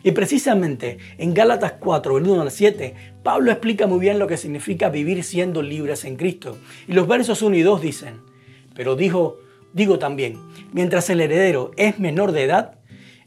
Y 0.04 0.12
precisamente 0.12 0.98
en 1.18 1.34
Gálatas 1.34 1.74
4, 1.80 2.16
del 2.16 2.28
1 2.28 2.42
al 2.42 2.52
7, 2.52 2.94
Pablo 3.24 3.52
explica 3.52 3.88
muy 3.88 4.00
bien 4.00 4.20
lo 4.20 4.28
que 4.28 4.36
significa 4.36 4.90
vivir 4.90 5.24
siendo 5.24 5.62
libres 5.62 6.04
en 6.04 6.18
Cristo. 6.18 6.58
Y 6.88 6.94
los 6.94 7.08
versos 7.08 7.42
1 7.42 7.56
y 7.56 7.62
2 7.62 7.82
dicen, 7.82 8.22
pero 8.76 8.98
dijo, 8.98 9.38
digo 9.72 10.00
también, 10.00 10.40
mientras 10.74 11.10
el 11.10 11.22
heredero 11.22 11.72
es 11.78 12.00
menor 12.00 12.34
de 12.34 12.44
edad, 12.44 12.80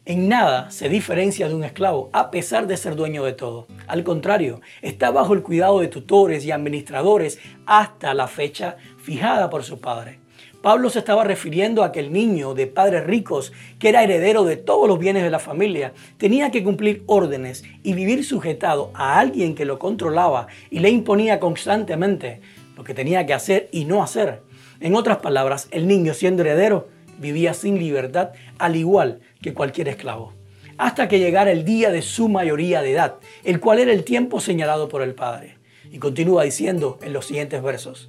en 0.05 0.29
nada 0.29 0.71
se 0.71 0.89
diferencia 0.89 1.49
de 1.49 1.55
un 1.55 1.65
esclavo, 1.65 2.11
a 2.13 2.31
pesar 2.31 2.67
de 2.67 2.77
ser 2.77 2.95
dueño 2.95 3.25
de 3.25 3.33
todo. 3.33 3.67
Al 3.89 4.05
contrario, 4.05 4.61
está 4.83 5.11
bajo 5.11 5.33
el 5.33 5.43
cuidado 5.43 5.81
de 5.81 5.89
tutores 5.89 6.45
y 6.45 6.53
administradores 6.53 7.41
hasta 7.65 8.15
la 8.15 8.29
fecha 8.29 8.77
fijada 8.99 9.51
por 9.51 9.65
su 9.65 9.81
padre. 9.81 10.21
Pablo 10.67 10.91
se 10.91 10.99
estaba 10.99 11.23
refiriendo 11.23 11.85
a 11.85 11.93
que 11.93 12.01
el 12.01 12.13
niño 12.13 12.53
de 12.53 12.67
padres 12.67 13.07
ricos, 13.07 13.53
que 13.79 13.89
era 13.89 14.03
heredero 14.03 14.43
de 14.43 14.57
todos 14.57 14.89
los 14.89 14.99
bienes 14.99 15.23
de 15.23 15.31
la 15.31 15.39
familia, 15.39 15.93
tenía 16.19 16.51
que 16.51 16.65
cumplir 16.65 17.05
órdenes 17.07 17.63
y 17.85 17.93
vivir 17.93 18.25
sujetado 18.25 18.91
a 18.93 19.21
alguien 19.21 19.55
que 19.55 19.65
lo 19.65 19.79
controlaba 19.79 20.49
y 20.69 20.81
le 20.81 20.91
imponía 20.91 21.39
constantemente 21.39 22.41
lo 22.77 22.83
que 22.83 22.95
tenía 22.95 23.25
que 23.27 23.33
hacer 23.33 23.69
y 23.71 23.85
no 23.85 24.03
hacer. 24.03 24.43
En 24.81 24.97
otras 24.97 25.19
palabras, 25.19 25.69
el 25.71 25.87
niño 25.87 26.15
siendo 26.15 26.43
heredero 26.43 26.89
vivía 27.21 27.55
sin 27.55 27.79
libertad, 27.79 28.31
al 28.59 28.75
igual 28.75 29.21
que 29.41 29.55
cualquier 29.55 29.87
esclavo, 29.87 30.33
hasta 30.79 31.07
que 31.07 31.21
llegara 31.21 31.53
el 31.53 31.65
día 31.65 31.93
de 31.93 32.03
su 32.03 32.29
mayoría 32.29 32.83
de 32.83 32.91
edad, 32.91 33.15
el 33.45 33.61
cual 33.61 33.79
era 33.79 33.93
el 33.93 34.03
tiempo 34.03 34.41
señalado 34.41 34.89
por 34.89 35.03
el 35.03 35.15
Padre. 35.15 35.59
Y 35.93 35.99
continúa 35.99 36.43
diciendo 36.43 36.99
en 37.03 37.13
los 37.13 37.27
siguientes 37.27 37.63
versos, 37.63 38.09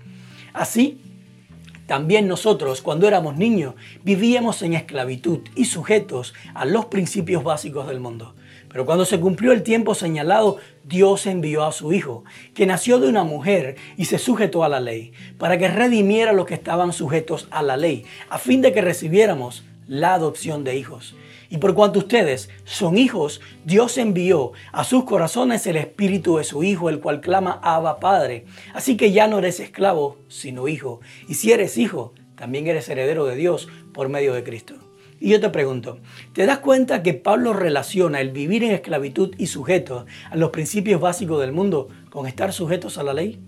así 0.53 0.99
también 1.87 2.27
nosotros, 2.27 2.81
cuando 2.81 3.07
éramos 3.07 3.37
niños, 3.37 3.75
vivíamos 4.03 4.61
en 4.61 4.73
esclavitud 4.73 5.39
y 5.55 5.65
sujetos 5.65 6.33
a 6.53 6.65
los 6.65 6.85
principios 6.85 7.43
básicos 7.43 7.87
del 7.87 8.01
mundo. 8.01 8.35
Pero 8.69 8.85
cuando 8.85 9.05
se 9.05 9.19
cumplió 9.19 9.53
el 9.53 9.63
tiempo 9.63 9.95
señalado, 9.95 10.57
Dios 10.83 11.25
envió 11.25 11.63
a 11.63 11.71
su 11.71 11.93
Hijo, 11.93 12.25
que 12.53 12.65
nació 12.65 12.99
de 12.99 13.07
una 13.07 13.23
mujer 13.23 13.77
y 13.95 14.05
se 14.05 14.19
sujetó 14.19 14.65
a 14.65 14.69
la 14.69 14.81
ley, 14.81 15.13
para 15.37 15.57
que 15.57 15.69
redimiera 15.69 16.31
a 16.31 16.33
los 16.33 16.45
que 16.45 16.55
estaban 16.55 16.91
sujetos 16.91 17.47
a 17.51 17.63
la 17.63 17.77
ley, 17.77 18.05
a 18.29 18.37
fin 18.37 18.61
de 18.61 18.73
que 18.73 18.81
recibiéramos 18.81 19.63
la 19.87 20.13
adopción 20.13 20.65
de 20.65 20.75
hijos. 20.75 21.15
Y 21.49 21.57
por 21.57 21.73
cuanto 21.73 21.99
ustedes 21.99 22.49
son 22.65 22.97
hijos, 22.97 23.41
Dios 23.63 23.97
envió 23.97 24.51
a 24.71 24.83
sus 24.83 25.05
corazones 25.05 25.65
el 25.67 25.77
espíritu 25.77 26.37
de 26.37 26.43
su 26.43 26.63
Hijo, 26.63 26.89
el 26.89 26.99
cual 26.99 27.21
clama 27.21 27.59
Abba 27.63 27.99
Padre. 27.99 28.45
Así 28.73 28.97
que 28.97 29.11
ya 29.11 29.27
no 29.27 29.39
eres 29.39 29.59
esclavo, 29.59 30.17
sino 30.27 30.67
hijo. 30.67 30.99
Y 31.27 31.35
si 31.35 31.51
eres 31.51 31.77
hijo, 31.77 32.13
también 32.35 32.67
eres 32.67 32.89
heredero 32.89 33.25
de 33.25 33.35
Dios 33.35 33.69
por 33.93 34.09
medio 34.09 34.33
de 34.33 34.43
Cristo. 34.43 34.75
Y 35.19 35.29
yo 35.29 35.39
te 35.39 35.49
pregunto, 35.49 35.99
¿te 36.33 36.45
das 36.45 36.59
cuenta 36.59 37.01
que 37.01 37.15
Pablo 37.15 37.53
relaciona 37.53 38.21
el 38.21 38.29
vivir 38.29 38.63
en 38.63 38.71
esclavitud 38.71 39.33
y 39.37 39.47
sujeto 39.47 40.05
a 40.29 40.35
los 40.35 40.51
principios 40.51 41.01
básicos 41.01 41.41
del 41.41 41.51
mundo 41.51 41.87
con 42.11 42.27
estar 42.27 42.53
sujetos 42.53 42.97
a 42.97 43.03
la 43.03 43.13
ley? 43.13 43.39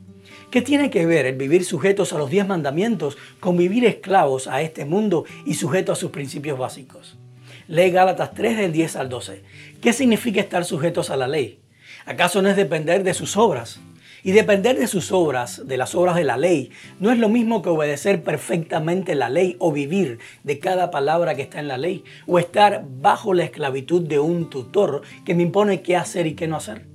¿Qué 0.49 0.63
tiene 0.63 0.89
que 0.89 1.05
ver 1.05 1.27
el 1.27 1.35
vivir 1.35 1.63
sujetos 1.63 2.11
a 2.11 2.17
los 2.17 2.31
diez 2.31 2.47
mandamientos 2.47 3.17
con 3.39 3.55
vivir 3.55 3.85
esclavos 3.85 4.47
a 4.47 4.63
este 4.63 4.85
mundo 4.85 5.25
y 5.45 5.53
sujetos 5.53 5.99
a 5.99 6.01
sus 6.01 6.09
principios 6.09 6.57
básicos? 6.57 7.19
Lee 7.69 7.91
Gálatas 7.91 8.33
3 8.33 8.57
del 8.57 8.71
10 8.71 8.95
al 8.95 9.09
12. 9.09 9.43
¿Qué 9.79 9.93
significa 9.93 10.41
estar 10.41 10.65
sujetos 10.65 11.11
a 11.11 11.17
la 11.17 11.27
ley? 11.27 11.59
¿Acaso 12.07 12.41
no 12.41 12.49
es 12.49 12.55
depender 12.55 13.03
de 13.03 13.13
sus 13.13 13.37
obras? 13.37 13.79
Y 14.23 14.31
depender 14.31 14.79
de 14.79 14.87
sus 14.87 15.11
obras, 15.11 15.67
de 15.67 15.77
las 15.77 15.93
obras 15.93 16.15
de 16.15 16.23
la 16.23 16.35
ley, 16.35 16.71
no 16.99 17.11
es 17.11 17.19
lo 17.19 17.29
mismo 17.29 17.61
que 17.61 17.69
obedecer 17.69 18.23
perfectamente 18.23 19.13
la 19.13 19.29
ley 19.29 19.55
o 19.59 19.71
vivir 19.71 20.17
de 20.43 20.57
cada 20.57 20.89
palabra 20.89 21.35
que 21.35 21.43
está 21.43 21.59
en 21.59 21.67
la 21.67 21.77
ley, 21.77 22.03
o 22.25 22.39
estar 22.39 22.85
bajo 22.89 23.35
la 23.35 23.43
esclavitud 23.43 24.01
de 24.01 24.17
un 24.17 24.49
tutor 24.49 25.03
que 25.23 25.35
me 25.35 25.43
impone 25.43 25.83
qué 25.83 25.95
hacer 25.95 26.25
y 26.25 26.33
qué 26.33 26.47
no 26.47 26.55
hacer. 26.55 26.87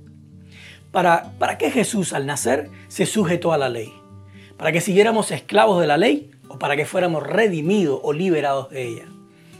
¿Para, 0.91 1.31
para 1.39 1.57
qué 1.57 1.71
Jesús 1.71 2.11
al 2.11 2.25
nacer 2.25 2.69
se 2.89 3.05
sujetó 3.05 3.53
a 3.53 3.57
la 3.57 3.69
ley? 3.69 3.93
¿Para 4.57 4.73
que 4.73 4.81
siguiéramos 4.81 5.31
esclavos 5.31 5.79
de 5.79 5.87
la 5.87 5.95
ley 5.95 6.31
o 6.49 6.59
para 6.59 6.75
que 6.75 6.85
fuéramos 6.85 7.23
redimidos 7.23 7.97
o 8.03 8.11
liberados 8.11 8.69
de 8.71 8.87
ella? 8.89 9.14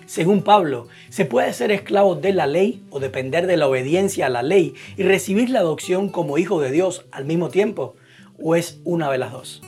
Según 0.05 0.43
Pablo, 0.43 0.87
se 1.09 1.25
puede 1.25 1.51
ser 1.53 1.71
esclavo 1.71 2.15
de 2.15 2.31
la 2.31 2.45
ley 2.45 2.83
o 2.91 2.99
depender 2.99 3.47
de 3.47 3.57
la 3.57 3.67
obediencia 3.67 4.27
a 4.27 4.29
la 4.29 4.43
ley 4.43 4.75
y 4.97 5.03
recibir 5.03 5.49
la 5.49 5.59
adopción 5.59 6.09
como 6.09 6.37
hijo 6.37 6.61
de 6.61 6.71
Dios 6.71 7.05
al 7.11 7.25
mismo 7.25 7.49
tiempo, 7.49 7.95
o 8.37 8.55
es 8.55 8.79
una 8.83 9.11
de 9.11 9.17
las 9.17 9.31
dos. 9.31 9.63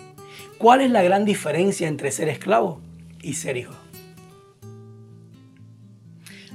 ¿Cuál 0.58 0.82
es 0.82 0.92
la 0.92 1.02
gran 1.02 1.26
diferencia 1.26 1.88
entre 1.88 2.12
ser 2.12 2.30
esclavo 2.30 2.82
y 3.22 3.34
ser 3.34 3.58
hijo? 3.58 3.74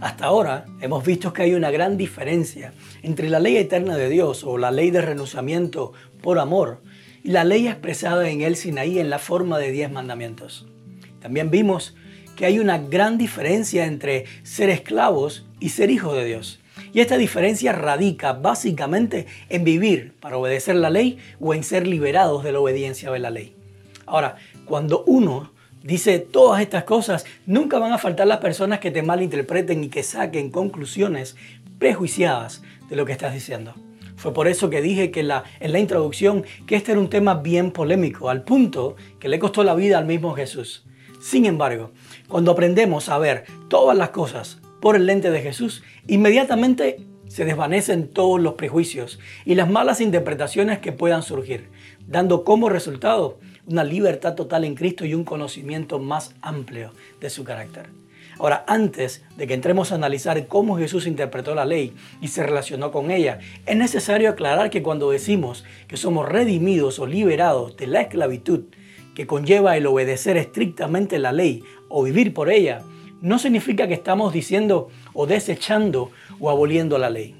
Hasta 0.01 0.27
ahora 0.27 0.67
hemos 0.81 1.05
visto 1.05 1.33
que 1.33 1.43
hay 1.43 1.55
una 1.55 1.71
gran 1.71 1.97
diferencia 1.97 2.73
entre 3.03 3.31
la 3.31 3.39
ley 3.39 3.57
eterna 3.57 3.97
de 3.97 4.09
Dios 4.09 4.43
o 4.43 4.59
la 4.59 4.73
ley 4.73 4.91
de 4.91 5.01
renunciamiento 5.01 5.93
por 6.21 6.41
amor 6.41 6.83
y 7.23 7.31
la 7.31 7.45
ley 7.45 7.69
expresada 7.69 8.29
en 8.29 8.41
el 8.41 8.57
Sinaí 8.57 8.99
en 8.99 9.11
la 9.11 9.21
forma 9.21 9.59
de 9.59 9.71
diez 9.71 9.93
mandamientos. 9.93 10.67
También 11.21 11.53
vimos 11.53 11.95
que 12.37 12.47
hay 12.47 12.59
una 12.59 12.79
gran 12.79 13.19
diferencia 13.19 13.87
entre 13.87 14.25
ser 14.43 14.71
esclavos 14.71 15.47
y 15.61 15.71
ser 15.71 15.91
hijos 15.91 16.15
de 16.15 16.25
Dios. 16.25 16.61
Y 16.93 17.01
esta 17.01 17.17
diferencia 17.17 17.73
radica 17.73 18.33
básicamente 18.33 19.27
en 19.49 19.65
vivir 19.65 20.15
para 20.21 20.37
obedecer 20.37 20.77
la 20.77 20.91
ley 20.91 21.19
o 21.41 21.55
en 21.55 21.65
ser 21.65 21.87
liberados 21.87 22.45
de 22.45 22.53
la 22.53 22.61
obediencia 22.61 23.11
de 23.11 23.19
la 23.19 23.31
ley. 23.31 23.55
Ahora, 24.07 24.37
cuando 24.67 25.05
uno 25.07 25.53
dice 25.83 26.19
todas 26.19 26.61
estas 26.61 26.85
cosas, 26.85 27.25
nunca 27.47 27.79
van 27.79 27.93
a 27.93 27.99
faltar 27.99 28.27
las 28.27 28.39
personas 28.39 28.79
que 28.79 28.91
te 28.91 29.03
malinterpreten 29.03 29.85
y 29.85 29.89
que 29.89 30.03
saquen 30.03 30.51
conclusiones 30.51 31.37
prejuiciadas 31.79 32.63
de 32.89 32.97
lo 32.97 33.07
que 33.07 33.13
estás 33.13 33.35
diciendo. 33.35 33.75
Fue 34.17 34.33
por 34.33 34.47
eso 34.47 34.71
que 34.71 34.83
dije 34.83 35.11
que 35.11 35.21
en 35.21 35.29
la, 35.29 35.45
en 35.59 35.73
la 35.73 35.81
introducción 35.81 36.45
que 36.67 36.77
este 36.77 36.93
era 36.93 37.01
un 37.01 37.11
tema 37.11 37.35
bien 37.35 37.73
polémico, 37.73 38.31
al 38.31 38.45
punto 38.45 38.97
que 39.19 39.29
le 39.29 39.39
costó 39.39 39.65
la 39.65 39.75
vida 39.75 39.99
al 39.99 40.07
mismo 40.07 40.35
Jesús. 40.35 40.85
Sin 41.21 41.47
embargo, 41.47 41.91
cuando 42.29 42.53
aprendemos 42.53 43.09
a 43.09 43.19
ver 43.19 43.45
todas 43.69 43.97
las 43.97 44.11
cosas 44.11 44.59
por 44.81 44.97
el 44.97 45.07
lente 45.07 45.31
de 45.31 45.43
Jesús, 45.43 45.83
inmediatamente 46.07 47.07
se 47.29 47.45
desvanecen 47.45 48.09
todos 48.09 48.41
los 48.41 48.55
prejuicios 48.55 49.19
y 49.45 49.55
las 49.55 49.71
malas 49.71 50.01
interpretaciones 50.01 50.81
que 50.81 50.93
puedan 50.93 51.23
surgir, 51.23 51.71
dando 52.07 52.45
como 52.45 52.69
resultado 52.69 53.39
una 53.67 53.85
libertad 53.85 54.35
total 54.35 54.65
en 54.65 54.75
Cristo 54.75 55.07
y 55.07 55.15
un 55.15 55.25
conocimiento 55.25 55.99
más 55.99 56.35
amplio 56.43 56.93
de 57.21 57.31
su 57.31 57.45
carácter. 57.45 57.89
Ahora, 58.39 58.65
antes 58.67 59.25
de 59.37 59.47
que 59.47 59.55
entremos 59.55 59.93
a 59.93 59.95
analizar 59.95 60.47
cómo 60.47 60.77
Jesús 60.77 61.07
interpretó 61.07 61.55
la 61.55 61.65
ley 61.65 61.95
y 62.21 62.29
se 62.29 62.43
relacionó 62.43 62.91
con 62.91 63.11
ella, 63.11 63.39
es 63.67 63.77
necesario 63.77 64.31
aclarar 64.31 64.69
que 64.69 64.83
cuando 64.83 65.11
decimos 65.11 65.65
que 65.87 65.97
somos 65.97 66.29
redimidos 66.29 66.99
o 66.99 67.07
liberados 67.07 67.77
de 67.77 67.87
la 67.87 68.01
esclavitud 68.01 68.65
que 69.15 69.27
conlleva 69.27 69.77
el 69.77 69.87
obedecer 69.87 70.37
estrictamente 70.37 71.19
la 71.19 71.33
ley 71.33 71.63
o 71.93 72.03
vivir 72.03 72.35
por 72.35 72.51
ella, 72.51 72.83
no 73.21 73.39
significa 73.39 73.87
que 73.87 73.95
estamos 73.95 74.33
diciendo 74.33 74.89
o 75.13 75.27
desechando 75.27 76.11
o 76.41 76.51
aboliendo 76.51 76.99
la 76.99 77.11
ley, 77.11 77.37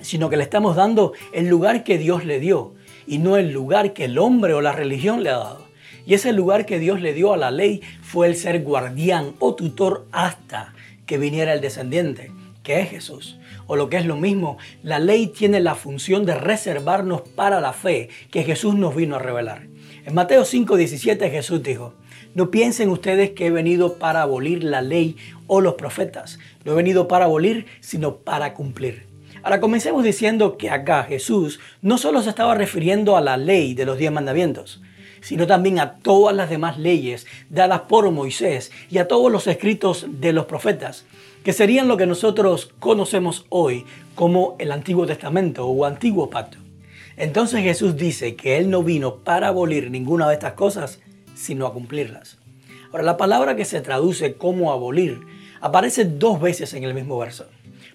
sino 0.00 0.30
que 0.30 0.36
le 0.36 0.44
estamos 0.44 0.76
dando 0.76 1.12
el 1.32 1.48
lugar 1.48 1.84
que 1.84 1.98
Dios 1.98 2.24
le 2.24 2.40
dio 2.40 2.72
y 3.06 3.18
no 3.18 3.36
el 3.36 3.52
lugar 3.52 3.92
que 3.92 4.06
el 4.06 4.18
hombre 4.18 4.54
o 4.54 4.62
la 4.62 4.72
religión 4.72 5.22
le 5.22 5.30
ha 5.30 5.36
dado. 5.36 5.64
Y 6.06 6.14
ese 6.14 6.32
lugar 6.32 6.66
que 6.66 6.78
Dios 6.78 7.00
le 7.00 7.12
dio 7.12 7.32
a 7.32 7.36
la 7.36 7.50
ley 7.50 7.82
fue 8.02 8.26
el 8.26 8.36
ser 8.36 8.62
guardián 8.62 9.34
o 9.40 9.54
tutor 9.54 10.06
hasta 10.12 10.74
que 11.06 11.18
viniera 11.18 11.52
el 11.52 11.60
descendiente, 11.60 12.30
que 12.62 12.80
es 12.80 12.90
Jesús. 12.90 13.38
O 13.66 13.76
lo 13.76 13.88
que 13.88 13.96
es 13.96 14.06
lo 14.06 14.16
mismo, 14.16 14.58
la 14.82 14.98
ley 14.98 15.26
tiene 15.28 15.60
la 15.60 15.74
función 15.74 16.24
de 16.24 16.34
reservarnos 16.34 17.22
para 17.22 17.60
la 17.60 17.72
fe 17.72 18.08
que 18.30 18.42
Jesús 18.42 18.74
nos 18.74 18.94
vino 18.94 19.16
a 19.16 19.18
revelar. 19.18 19.66
En 20.04 20.14
Mateo 20.14 20.44
5:17 20.44 21.30
Jesús 21.30 21.62
dijo, 21.62 21.94
no 22.34 22.50
piensen 22.50 22.88
ustedes 22.88 23.30
que 23.30 23.46
he 23.46 23.50
venido 23.50 23.94
para 23.94 24.22
abolir 24.22 24.64
la 24.64 24.82
ley 24.82 25.16
o 25.46 25.60
los 25.60 25.74
profetas. 25.74 26.38
No 26.64 26.72
he 26.72 26.74
venido 26.74 27.06
para 27.06 27.26
abolir, 27.26 27.66
sino 27.80 28.16
para 28.16 28.54
cumplir. 28.54 29.06
Ahora 29.44 29.60
comencemos 29.60 30.02
diciendo 30.02 30.56
que 30.56 30.70
acá 30.70 31.04
Jesús 31.04 31.60
no 31.82 31.98
solo 31.98 32.22
se 32.22 32.30
estaba 32.30 32.54
refiriendo 32.54 33.16
a 33.16 33.20
la 33.20 33.36
ley 33.36 33.74
de 33.74 33.84
los 33.84 33.98
diez 33.98 34.10
mandamientos, 34.10 34.80
sino 35.20 35.46
también 35.46 35.78
a 35.78 35.96
todas 35.96 36.34
las 36.34 36.50
demás 36.50 36.78
leyes 36.78 37.26
dadas 37.50 37.82
por 37.82 38.10
Moisés 38.10 38.72
y 38.90 38.98
a 38.98 39.06
todos 39.06 39.30
los 39.30 39.46
escritos 39.46 40.06
de 40.08 40.32
los 40.32 40.46
profetas, 40.46 41.04
que 41.44 41.52
serían 41.52 41.88
lo 41.88 41.96
que 41.96 42.06
nosotros 42.06 42.72
conocemos 42.80 43.46
hoy 43.48 43.84
como 44.14 44.56
el 44.58 44.72
Antiguo 44.72 45.06
Testamento 45.06 45.66
o 45.66 45.84
Antiguo 45.84 46.30
Pacto. 46.30 46.58
Entonces 47.16 47.62
Jesús 47.62 47.96
dice 47.96 48.34
que 48.34 48.56
Él 48.56 48.70
no 48.70 48.82
vino 48.82 49.16
para 49.16 49.48
abolir 49.48 49.90
ninguna 49.90 50.26
de 50.28 50.34
estas 50.34 50.54
cosas, 50.54 51.00
sino 51.34 51.66
a 51.66 51.72
cumplirlas. 51.72 52.38
Ahora, 52.90 53.04
la 53.04 53.16
palabra 53.16 53.56
que 53.56 53.64
se 53.64 53.80
traduce 53.80 54.34
como 54.34 54.72
abolir 54.72 55.20
aparece 55.60 56.04
dos 56.04 56.40
veces 56.40 56.74
en 56.74 56.84
el 56.84 56.94
mismo 56.94 57.18
verso, 57.18 57.46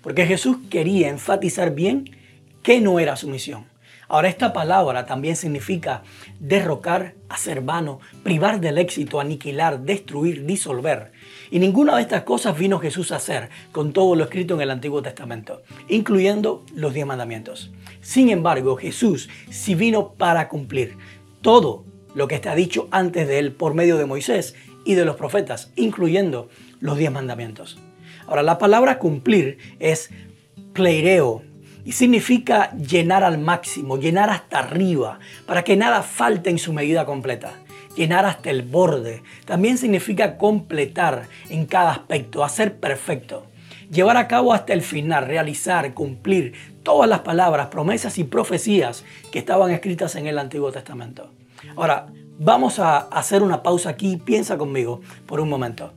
porque 0.01 0.25
Jesús 0.25 0.57
quería 0.69 1.09
enfatizar 1.09 1.73
bien 1.73 2.17
que 2.63 2.81
no 2.81 2.99
era 2.99 3.15
su 3.15 3.29
misión. 3.29 3.65
Ahora, 4.09 4.27
esta 4.27 4.53
palabra 4.53 5.05
también 5.05 5.35
significa 5.35 6.01
derrocar, 6.39 7.13
hacer 7.29 7.61
vano, 7.61 7.99
privar 8.23 8.59
del 8.59 8.79
éxito, 8.79 9.19
aniquilar, 9.19 9.81
destruir, 9.81 10.47
disolver. 10.47 11.11
Y 11.51 11.59
ninguna 11.59 11.95
de 11.95 12.01
estas 12.01 12.23
cosas 12.23 12.57
vino 12.57 12.79
Jesús 12.79 13.11
a 13.11 13.17
hacer 13.17 13.49
con 13.71 13.93
todo 13.93 14.15
lo 14.15 14.23
escrito 14.23 14.55
en 14.55 14.61
el 14.61 14.71
Antiguo 14.71 15.03
Testamento, 15.03 15.61
incluyendo 15.87 16.65
los 16.73 16.93
diez 16.93 17.05
mandamientos. 17.05 17.71
Sin 18.01 18.29
embargo, 18.29 18.75
Jesús 18.77 19.29
sí 19.51 19.75
vino 19.75 20.13
para 20.13 20.49
cumplir 20.49 20.97
todo 21.41 21.85
lo 22.15 22.27
que 22.27 22.35
está 22.35 22.55
dicho 22.55 22.87
antes 22.91 23.27
de 23.27 23.39
él 23.39 23.51
por 23.51 23.73
medio 23.73 23.97
de 23.97 24.05
Moisés 24.05 24.55
y 24.85 24.95
de 24.95 25.05
los 25.05 25.15
profetas, 25.15 25.71
incluyendo 25.75 26.49
los 26.79 26.97
diez 26.97 27.11
mandamientos. 27.11 27.79
Ahora, 28.27 28.43
la 28.43 28.57
palabra 28.57 28.99
cumplir 28.99 29.57
es 29.79 30.09
pleireo, 30.73 31.43
y 31.89 31.93
significa 31.93 32.71
llenar 32.73 33.23
al 33.23 33.39
máximo, 33.39 33.97
llenar 33.97 34.29
hasta 34.29 34.59
arriba, 34.59 35.19
para 35.47 35.63
que 35.63 35.75
nada 35.75 36.03
falte 36.03 36.51
en 36.51 36.59
su 36.59 36.71
medida 36.71 37.03
completa. 37.05 37.53
Llenar 37.95 38.25
hasta 38.25 38.51
el 38.51 38.61
borde. 38.61 39.23
También 39.45 39.77
significa 39.79 40.37
completar 40.37 41.27
en 41.49 41.65
cada 41.65 41.91
aspecto, 41.91 42.43
hacer 42.43 42.75
perfecto. 42.75 43.47
Llevar 43.91 44.17
a 44.17 44.27
cabo 44.27 44.53
hasta 44.53 44.73
el 44.73 44.83
final, 44.83 45.25
realizar, 45.25 45.95
cumplir 45.95 46.53
todas 46.83 47.09
las 47.09 47.21
palabras, 47.21 47.69
promesas 47.69 48.19
y 48.19 48.23
profecías 48.23 49.03
que 49.31 49.39
estaban 49.39 49.71
escritas 49.71 50.15
en 50.15 50.27
el 50.27 50.37
Antiguo 50.37 50.71
Testamento. 50.71 51.31
Ahora, 51.75 52.07
vamos 52.37 52.79
a 52.79 52.97
hacer 52.97 53.43
una 53.43 53.63
pausa 53.63 53.89
aquí. 53.89 54.17
Piensa 54.17 54.57
conmigo 54.57 55.01
por 55.25 55.39
un 55.39 55.49
momento. 55.49 55.93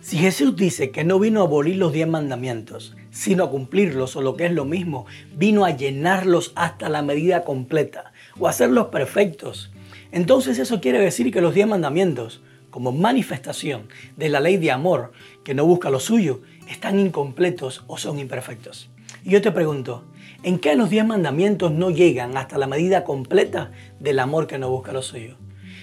Si 0.00 0.18
Jesús 0.18 0.56
dice 0.56 0.90
que 0.90 1.04
no 1.04 1.18
vino 1.18 1.40
a 1.40 1.44
abolir 1.44 1.76
los 1.76 1.92
diez 1.92 2.08
mandamientos, 2.08 2.96
sino 3.10 3.44
a 3.44 3.50
cumplirlos, 3.50 4.16
o 4.16 4.22
lo 4.22 4.36
que 4.36 4.46
es 4.46 4.52
lo 4.52 4.64
mismo, 4.64 5.06
vino 5.36 5.64
a 5.64 5.70
llenarlos 5.70 6.52
hasta 6.56 6.88
la 6.88 7.02
medida 7.02 7.44
completa, 7.44 8.12
o 8.38 8.46
a 8.46 8.50
hacerlos 8.50 8.86
perfectos, 8.86 9.70
entonces 10.12 10.58
eso 10.58 10.80
quiere 10.80 10.98
decir 10.98 11.32
que 11.32 11.40
los 11.40 11.54
diez 11.54 11.68
mandamientos, 11.68 12.40
como 12.70 12.92
manifestación 12.92 13.88
de 14.16 14.28
la 14.28 14.40
ley 14.40 14.56
de 14.56 14.70
amor 14.70 15.12
que 15.44 15.54
no 15.54 15.64
busca 15.64 15.90
lo 15.90 16.00
suyo, 16.00 16.40
están 16.68 16.98
incompletos 16.98 17.84
o 17.86 17.98
son 17.98 18.18
imperfectos. 18.18 18.90
Y 19.24 19.30
yo 19.30 19.42
te 19.42 19.52
pregunto, 19.52 20.04
¿en 20.42 20.58
qué 20.58 20.74
los 20.76 20.90
diez 20.90 21.04
mandamientos 21.04 21.72
no 21.72 21.90
llegan 21.90 22.36
hasta 22.36 22.58
la 22.58 22.66
medida 22.66 23.04
completa 23.04 23.70
del 23.98 24.18
amor 24.18 24.46
que 24.46 24.58
no 24.58 24.70
busca 24.70 24.92
lo 24.92 25.02
suyo? 25.02 25.36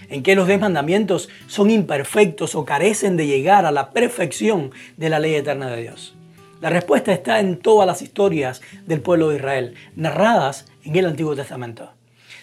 en 0.09 0.23
que 0.23 0.35
los 0.35 0.47
diez 0.47 0.59
mandamientos 0.59 1.29
son 1.47 1.69
imperfectos 1.69 2.55
o 2.55 2.65
carecen 2.65 3.17
de 3.17 3.27
llegar 3.27 3.65
a 3.65 3.71
la 3.71 3.91
perfección 3.91 4.71
de 4.95 5.09
la 5.09 5.19
ley 5.19 5.35
eterna 5.35 5.69
de 5.69 5.81
Dios? 5.81 6.15
La 6.61 6.69
respuesta 6.69 7.11
está 7.11 7.39
en 7.39 7.57
todas 7.57 7.85
las 7.85 8.01
historias 8.01 8.61
del 8.87 9.01
pueblo 9.01 9.29
de 9.29 9.37
Israel, 9.37 9.75
narradas 9.95 10.65
en 10.83 10.95
el 10.95 11.05
Antiguo 11.05 11.35
Testamento, 11.35 11.91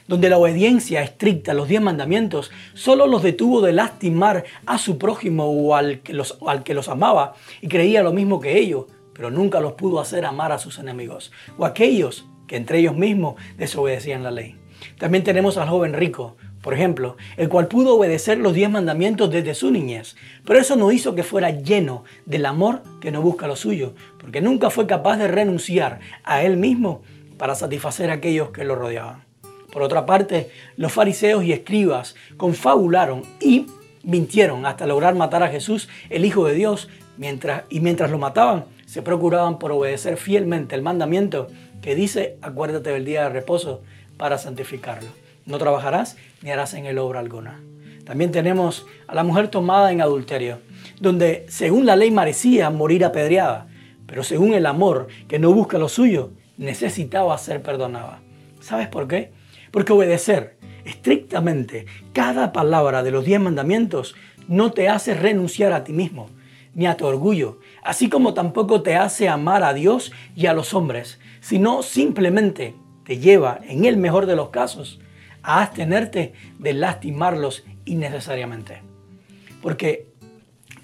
donde 0.06 0.28
la 0.28 0.38
obediencia 0.38 1.02
estricta 1.02 1.50
a 1.50 1.54
los 1.54 1.68
diez 1.68 1.80
mandamientos 1.80 2.52
solo 2.74 3.08
los 3.08 3.22
detuvo 3.22 3.60
de 3.60 3.72
lastimar 3.72 4.44
a 4.66 4.78
su 4.78 4.98
prójimo 4.98 5.46
o 5.46 5.76
los, 6.08 6.38
al 6.46 6.62
que 6.62 6.74
los 6.74 6.88
amaba 6.88 7.34
y 7.60 7.68
creía 7.68 8.02
lo 8.02 8.12
mismo 8.12 8.40
que 8.40 8.58
ellos, 8.58 8.84
pero 9.14 9.30
nunca 9.30 9.60
los 9.60 9.72
pudo 9.72 10.00
hacer 10.00 10.24
amar 10.24 10.52
a 10.52 10.58
sus 10.58 10.78
enemigos 10.78 11.32
o 11.56 11.64
aquellos 11.64 12.26
que 12.46 12.56
entre 12.56 12.78
ellos 12.78 12.96
mismos 12.96 13.36
desobedecían 13.56 14.22
la 14.22 14.30
ley. 14.30 14.56
También 14.98 15.24
tenemos 15.24 15.56
al 15.56 15.68
joven 15.68 15.94
rico, 15.94 16.36
por 16.62 16.74
ejemplo, 16.74 17.16
el 17.36 17.48
cual 17.48 17.68
pudo 17.68 17.96
obedecer 17.96 18.38
los 18.38 18.54
diez 18.54 18.70
mandamientos 18.70 19.30
desde 19.30 19.54
su 19.54 19.70
niñez, 19.70 20.16
pero 20.44 20.58
eso 20.58 20.76
no 20.76 20.92
hizo 20.92 21.14
que 21.14 21.22
fuera 21.22 21.50
lleno 21.50 22.04
del 22.26 22.46
amor 22.46 22.82
que 23.00 23.10
no 23.10 23.22
busca 23.22 23.46
lo 23.46 23.56
suyo, 23.56 23.94
porque 24.18 24.40
nunca 24.40 24.70
fue 24.70 24.86
capaz 24.86 25.16
de 25.18 25.28
renunciar 25.28 26.00
a 26.22 26.42
él 26.42 26.56
mismo 26.56 27.02
para 27.38 27.54
satisfacer 27.54 28.10
a 28.10 28.14
aquellos 28.14 28.50
que 28.50 28.64
lo 28.64 28.76
rodeaban. 28.76 29.24
Por 29.72 29.82
otra 29.82 30.06
parte, 30.06 30.50
los 30.76 30.92
fariseos 30.92 31.44
y 31.44 31.52
escribas 31.52 32.14
confabularon 32.36 33.22
y 33.40 33.66
mintieron 34.02 34.66
hasta 34.66 34.86
lograr 34.86 35.14
matar 35.14 35.42
a 35.42 35.48
Jesús, 35.48 35.88
el 36.10 36.24
Hijo 36.24 36.46
de 36.46 36.54
Dios, 36.54 36.88
mientras, 37.16 37.64
y 37.70 37.80
mientras 37.80 38.10
lo 38.10 38.18
mataban, 38.18 38.66
se 38.94 39.02
procuraban 39.02 39.58
por 39.58 39.72
obedecer 39.72 40.16
fielmente 40.16 40.76
el 40.76 40.82
mandamiento 40.82 41.48
que 41.82 41.96
dice, 41.96 42.38
acuérdate 42.42 42.90
del 42.90 43.04
día 43.04 43.24
de 43.24 43.30
reposo 43.30 43.82
para 44.16 44.38
santificarlo. 44.38 45.08
No 45.46 45.58
trabajarás 45.58 46.16
ni 46.42 46.52
harás 46.52 46.74
en 46.74 46.86
él 46.86 46.98
obra 46.98 47.18
alguna. 47.18 47.60
También 48.04 48.30
tenemos 48.30 48.86
a 49.08 49.16
la 49.16 49.24
mujer 49.24 49.48
tomada 49.48 49.90
en 49.90 50.00
adulterio, 50.00 50.60
donde 51.00 51.44
según 51.48 51.86
la 51.86 51.96
ley 51.96 52.12
merecía 52.12 52.70
morir 52.70 53.04
apedreada, 53.04 53.66
pero 54.06 54.22
según 54.22 54.54
el 54.54 54.64
amor 54.64 55.08
que 55.26 55.40
no 55.40 55.52
busca 55.52 55.76
lo 55.76 55.88
suyo, 55.88 56.30
necesitaba 56.56 57.36
ser 57.36 57.62
perdonada. 57.62 58.20
¿Sabes 58.60 58.86
por 58.86 59.08
qué? 59.08 59.32
Porque 59.72 59.92
obedecer 59.92 60.56
estrictamente 60.84 61.86
cada 62.12 62.52
palabra 62.52 63.02
de 63.02 63.10
los 63.10 63.24
diez 63.24 63.40
mandamientos 63.40 64.14
no 64.46 64.70
te 64.70 64.88
hace 64.88 65.14
renunciar 65.14 65.72
a 65.72 65.82
ti 65.82 65.92
mismo, 65.92 66.30
ni 66.74 66.86
a 66.86 66.96
tu 66.96 67.06
orgullo, 67.06 67.58
así 67.82 68.08
como 68.08 68.34
tampoco 68.34 68.82
te 68.82 68.96
hace 68.96 69.28
amar 69.28 69.62
a 69.62 69.74
Dios 69.74 70.12
y 70.34 70.46
a 70.46 70.52
los 70.52 70.74
hombres, 70.74 71.18
sino 71.40 71.82
simplemente 71.82 72.74
te 73.04 73.18
lleva, 73.18 73.60
en 73.64 73.84
el 73.84 73.96
mejor 73.96 74.26
de 74.26 74.36
los 74.36 74.48
casos, 74.48 75.00
a 75.42 75.62
abstenerte 75.62 76.32
de 76.58 76.72
lastimarlos 76.72 77.64
innecesariamente. 77.84 78.82
Porque 79.62 80.08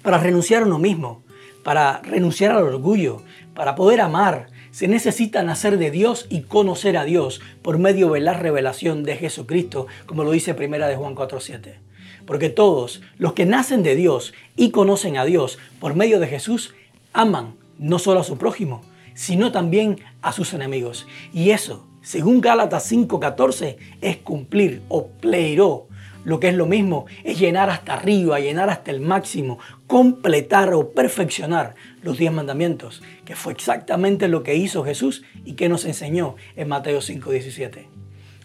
para 0.01 0.17
renunciar 0.17 0.63
a 0.63 0.65
uno 0.65 0.79
mismo, 0.79 1.23
para 1.63 2.01
renunciar 2.01 2.51
al 2.51 2.63
orgullo, 2.63 3.21
para 3.53 3.75
poder 3.75 4.01
amar, 4.01 4.47
se 4.71 4.87
necesita 4.87 5.43
nacer 5.43 5.77
de 5.77 5.91
Dios 5.91 6.27
y 6.29 6.43
conocer 6.43 6.97
a 6.97 7.03
Dios 7.03 7.41
por 7.61 7.77
medio 7.77 8.09
de 8.11 8.21
la 8.21 8.33
revelación 8.33 9.03
de 9.03 9.17
Jesucristo, 9.17 9.87
como 10.05 10.23
lo 10.23 10.31
dice 10.31 10.53
primera 10.53 10.87
de 10.87 10.95
Juan 10.95 11.15
4:7. 11.15 11.90
Porque 12.25 12.49
todos 12.49 13.01
los 13.17 13.33
que 13.33 13.45
nacen 13.45 13.83
de 13.83 13.95
Dios 13.95 14.33
y 14.55 14.71
conocen 14.71 15.17
a 15.17 15.25
Dios 15.25 15.59
por 15.79 15.95
medio 15.95 16.19
de 16.19 16.27
Jesús 16.27 16.73
aman 17.13 17.55
no 17.77 17.99
solo 17.99 18.19
a 18.19 18.23
su 18.23 18.37
prójimo, 18.37 18.81
sino 19.13 19.51
también 19.51 19.99
a 20.21 20.31
sus 20.31 20.53
enemigos. 20.53 21.07
Y 21.33 21.51
eso 21.51 21.85
según 22.01 22.41
Gálatas 22.41 22.83
5:14, 22.91 23.77
es 24.01 24.17
cumplir 24.17 24.81
o 24.89 25.07
pleiró 25.07 25.87
lo 26.23 26.39
que 26.39 26.49
es 26.49 26.55
lo 26.55 26.65
mismo, 26.67 27.05
es 27.23 27.39
llenar 27.39 27.69
hasta 27.69 27.93
arriba, 27.93 28.39
llenar 28.39 28.69
hasta 28.69 28.91
el 28.91 29.01
máximo, 29.01 29.59
completar 29.87 30.73
o 30.73 30.91
perfeccionar 30.91 31.75
los 32.03 32.17
diez 32.17 32.31
mandamientos, 32.31 33.01
que 33.25 33.35
fue 33.35 33.53
exactamente 33.53 34.27
lo 34.27 34.43
que 34.43 34.55
hizo 34.55 34.83
Jesús 34.83 35.23
y 35.45 35.53
que 35.53 35.69
nos 35.69 35.85
enseñó 35.85 36.35
en 36.55 36.67
Mateo 36.67 37.01
5:17. 37.01 37.87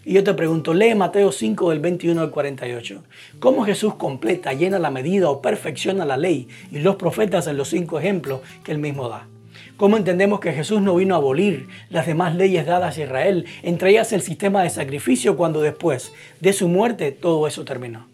Y 0.07 0.13
yo 0.13 0.23
te 0.23 0.33
pregunto, 0.33 0.73
lee 0.73 0.95
Mateo 0.95 1.33
5 1.33 1.69
del 1.69 1.81
21 1.81 2.21
al 2.21 2.31
48. 2.31 3.03
¿Cómo 3.39 3.65
Jesús 3.65 3.95
completa, 3.95 4.53
llena 4.53 4.79
la 4.79 4.89
medida 4.89 5.29
o 5.29 5.41
perfecciona 5.41 6.05
la 6.05 6.15
ley 6.15 6.47
y 6.71 6.79
los 6.79 6.95
profetas 6.95 7.45
en 7.47 7.57
los 7.57 7.67
cinco 7.67 7.99
ejemplos 7.99 8.39
que 8.63 8.71
él 8.71 8.77
mismo 8.77 9.09
da? 9.09 9.27
¿Cómo 9.75 9.97
entendemos 9.97 10.39
que 10.39 10.53
Jesús 10.53 10.81
no 10.81 10.95
vino 10.95 11.13
a 11.13 11.17
abolir 11.17 11.67
las 11.89 12.07
demás 12.07 12.35
leyes 12.35 12.65
dadas 12.65 12.97
a 12.97 13.03
Israel, 13.03 13.47
entre 13.63 13.89
ellas 13.89 14.13
el 14.13 14.21
sistema 14.21 14.63
de 14.63 14.69
sacrificio, 14.69 15.35
cuando 15.35 15.59
después 15.59 16.13
de 16.39 16.53
su 16.53 16.69
muerte 16.69 17.11
todo 17.11 17.45
eso 17.45 17.65
terminó? 17.65 18.07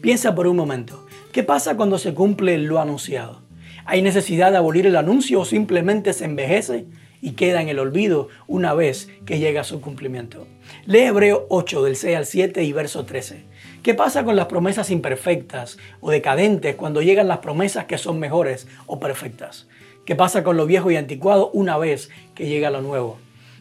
Piensa 0.00 0.34
por 0.34 0.48
un 0.48 0.56
momento, 0.56 1.06
¿qué 1.30 1.44
pasa 1.44 1.76
cuando 1.76 1.98
se 1.98 2.14
cumple 2.14 2.58
lo 2.58 2.80
anunciado? 2.80 3.42
¿Hay 3.84 4.02
necesidad 4.02 4.50
de 4.50 4.56
abolir 4.56 4.86
el 4.86 4.96
anuncio 4.96 5.38
o 5.38 5.44
simplemente 5.44 6.14
se 6.14 6.24
envejece 6.24 6.86
y 7.20 7.32
queda 7.32 7.62
en 7.62 7.68
el 7.68 7.78
olvido 7.78 8.28
una 8.46 8.74
vez 8.74 9.08
que 9.26 9.38
llega 9.38 9.62
a 9.62 9.64
su 9.64 9.80
cumplimiento? 9.80 10.46
Lee 10.86 11.04
Hebreo 11.04 11.46
8 11.48 11.84
del 11.84 11.96
6 11.96 12.16
al 12.16 12.26
7 12.26 12.62
y 12.64 12.72
verso 12.72 13.04
13. 13.04 13.44
¿Qué 13.82 13.94
pasa 13.94 14.24
con 14.24 14.36
las 14.36 14.46
promesas 14.46 14.90
imperfectas 14.90 15.78
o 16.00 16.10
decadentes 16.10 16.76
cuando 16.76 17.02
llegan 17.02 17.28
las 17.28 17.38
promesas 17.38 17.86
que 17.86 17.98
son 17.98 18.18
mejores 18.18 18.66
o 18.86 18.98
perfectas? 18.98 19.68
¿Qué 20.04 20.16
pasa 20.16 20.42
con 20.42 20.56
lo 20.56 20.66
viejo 20.66 20.90
y 20.90 20.96
anticuado 20.96 21.50
una 21.52 21.76
vez 21.78 22.10
que 22.34 22.46
llega 22.46 22.70
lo 22.70 22.82
nuevo? 22.82 23.18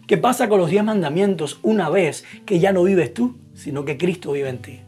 ¿Qué 0.08 0.18
pasa 0.18 0.48
con 0.48 0.60
los 0.60 0.70
diez 0.70 0.84
mandamientos 0.84 1.60
una 1.64 1.90
vez 1.90 2.24
que 2.46 2.60
ya 2.60 2.72
no 2.72 2.84
vives 2.84 3.14
tú, 3.14 3.38
sino 3.54 3.84
que 3.84 3.98
Cristo 3.98 4.32
vive 4.32 4.50
en 4.50 4.62
ti? 4.62 4.80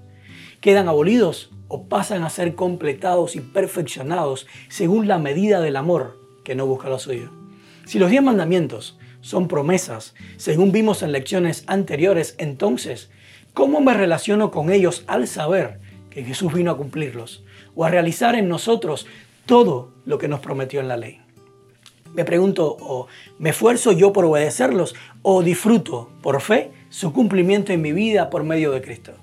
¿Quedan 0.61 0.87
abolidos 0.87 1.51
o 1.67 1.83
pasan 1.87 2.23
a 2.23 2.29
ser 2.29 2.55
completados 2.55 3.35
y 3.35 3.41
perfeccionados 3.41 4.47
según 4.69 5.07
la 5.07 5.19
medida 5.19 5.59
del 5.59 5.75
amor 5.75 6.19
que 6.43 6.55
no 6.55 6.65
busca 6.65 6.89
lo 6.89 6.99
suyo? 6.99 7.38
Si 7.89 7.97
los 7.97 8.11
diez 8.11 8.21
mandamientos 8.21 8.99
son 9.19 9.47
promesas, 9.47 10.13
según 10.37 10.71
vimos 10.71 11.01
en 11.01 11.11
lecciones 11.11 11.63
anteriores, 11.65 12.35
entonces, 12.37 13.09
¿cómo 13.55 13.81
me 13.81 13.95
relaciono 13.95 14.51
con 14.51 14.71
ellos 14.71 15.03
al 15.07 15.27
saber 15.27 15.79
que 16.11 16.23
Jesús 16.23 16.53
vino 16.53 16.69
a 16.69 16.77
cumplirlos 16.77 17.43
o 17.73 17.85
a 17.85 17.89
realizar 17.89 18.35
en 18.35 18.47
nosotros 18.47 19.07
todo 19.47 19.91
lo 20.05 20.19
que 20.19 20.27
nos 20.27 20.39
prometió 20.39 20.81
en 20.81 20.87
la 20.87 20.97
ley? 20.97 21.19
Me 22.13 22.25
pregunto, 22.25 22.77
¿o 22.79 23.07
¿me 23.39 23.49
esfuerzo 23.49 23.91
yo 23.91 24.13
por 24.13 24.23
obedecerlos 24.23 24.93
o 25.23 25.41
disfruto 25.41 26.11
por 26.21 26.41
fe 26.41 26.69
su 26.89 27.11
cumplimiento 27.11 27.73
en 27.73 27.81
mi 27.81 27.91
vida 27.91 28.29
por 28.29 28.43
medio 28.43 28.69
de 28.69 28.83
Cristo? 28.83 29.13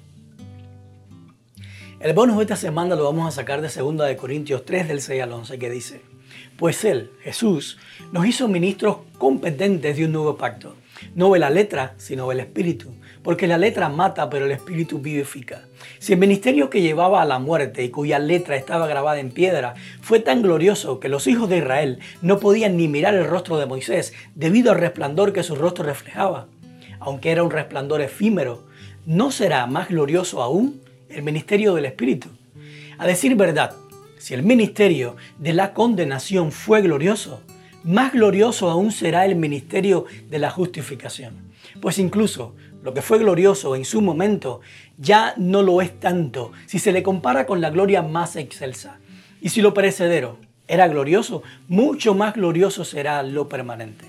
El 2.01 2.15
bonus 2.15 2.39
de 2.39 2.43
esta 2.43 2.57
semana 2.57 2.97
lo 2.97 3.05
vamos 3.05 3.29
a 3.29 3.31
sacar 3.31 3.61
de 3.61 3.69
2 3.69 3.97
de 4.09 4.17
Corintios 4.17 4.65
3 4.65 4.89
del 4.89 5.01
6 5.01 5.23
al 5.23 5.33
11 5.33 5.57
que 5.57 5.71
dice, 5.71 6.16
pues 6.59 6.85
Él, 6.85 7.11
Jesús, 7.23 7.79
nos 8.13 8.27
hizo 8.27 8.49
ministros 8.49 8.99
competentes 9.19 9.97
de 9.97 10.05
un 10.05 10.13
nuevo 10.13 10.37
pacto. 10.37 10.77
No 11.15 11.31
ve 11.31 11.39
la 11.39 11.51
letra, 11.51 11.95
sino 11.99 12.27
ve 12.27 12.35
el 12.35 12.41
espíritu 12.41 12.93
porque 13.27 13.49
la 13.49 13.59
letra 13.59 13.89
mata, 13.89 14.31
pero 14.31 14.47
el 14.47 14.53
espíritu 14.53 15.01
vivifica. 15.01 15.63
Si 15.99 16.13
el 16.13 16.21
ministerio 16.21 16.71
que 16.71 16.81
llevaba 16.81 17.21
a 17.21 17.25
la 17.25 17.41
muerte 17.41 17.83
y 17.83 17.89
cuya 17.89 18.21
letra 18.21 18.55
estaba 18.55 18.87
grabada 18.87 19.19
en 19.19 19.33
piedra 19.33 19.75
fue 20.01 20.21
tan 20.21 20.43
glorioso 20.43 21.01
que 21.01 21.09
los 21.09 21.27
hijos 21.27 21.49
de 21.49 21.57
Israel 21.59 21.99
no 22.23 22.39
podían 22.39 22.77
ni 22.77 22.87
mirar 22.87 23.15
el 23.17 23.27
rostro 23.27 23.59
de 23.59 23.67
Moisés 23.67 24.15
debido 24.37 24.71
al 24.71 24.79
resplandor 24.79 25.33
que 25.33 25.43
su 25.43 25.57
rostro 25.57 25.85
reflejaba, 25.85 26.47
aunque 27.01 27.33
era 27.33 27.43
un 27.43 27.51
resplandor 27.51 28.01
efímero, 28.01 28.63
¿no 29.07 29.33
será 29.33 29.67
más 29.67 29.89
glorioso 29.89 30.41
aún 30.41 30.81
el 31.09 31.25
ministerio 31.25 31.75
del 31.75 31.87
Espíritu? 31.87 32.29
A 32.97 33.09
decir 33.09 33.35
verdad, 33.35 33.75
si 34.19 34.35
el 34.35 34.43
ministerio 34.43 35.17
de 35.39 35.53
la 35.53 35.73
condenación 35.75 36.53
fue 36.53 36.83
glorioso, 36.83 37.41
más 37.85 38.13
glorioso 38.13 38.71
aún 38.71 38.91
será 38.91 39.25
el 39.27 39.37
ministerio 39.37 40.07
de 40.29 40.39
la 40.39 40.51
justificación. 40.51 41.35
Pues 41.81 41.99
incluso 41.99 42.55
lo 42.83 42.95
que 42.95 43.03
fue 43.03 43.19
glorioso 43.19 43.77
en 43.77 43.85
su 43.85 44.01
momento, 44.01 44.61
ya 44.97 45.35
no 45.37 45.63
lo 45.63 45.83
es 45.83 45.99
tanto 45.99 46.53
si 46.67 46.79
se 46.79 46.93
le 46.93 47.03
compara 47.03 47.47
con 47.47 47.61
la 47.61 47.71
gloria 47.71 48.03
más 48.03 48.37
excelsa. 48.37 48.99
Y 49.41 49.51
si 49.51 49.61
lo 49.61 49.75
perecedero 49.75 50.39
era 50.69 50.89
glorioso, 50.89 51.43
mucho 51.69 52.15
más 52.15 52.35
glorioso 52.35 52.85
será 52.85 53.23
lo 53.23 53.49
permanente. 53.49 54.05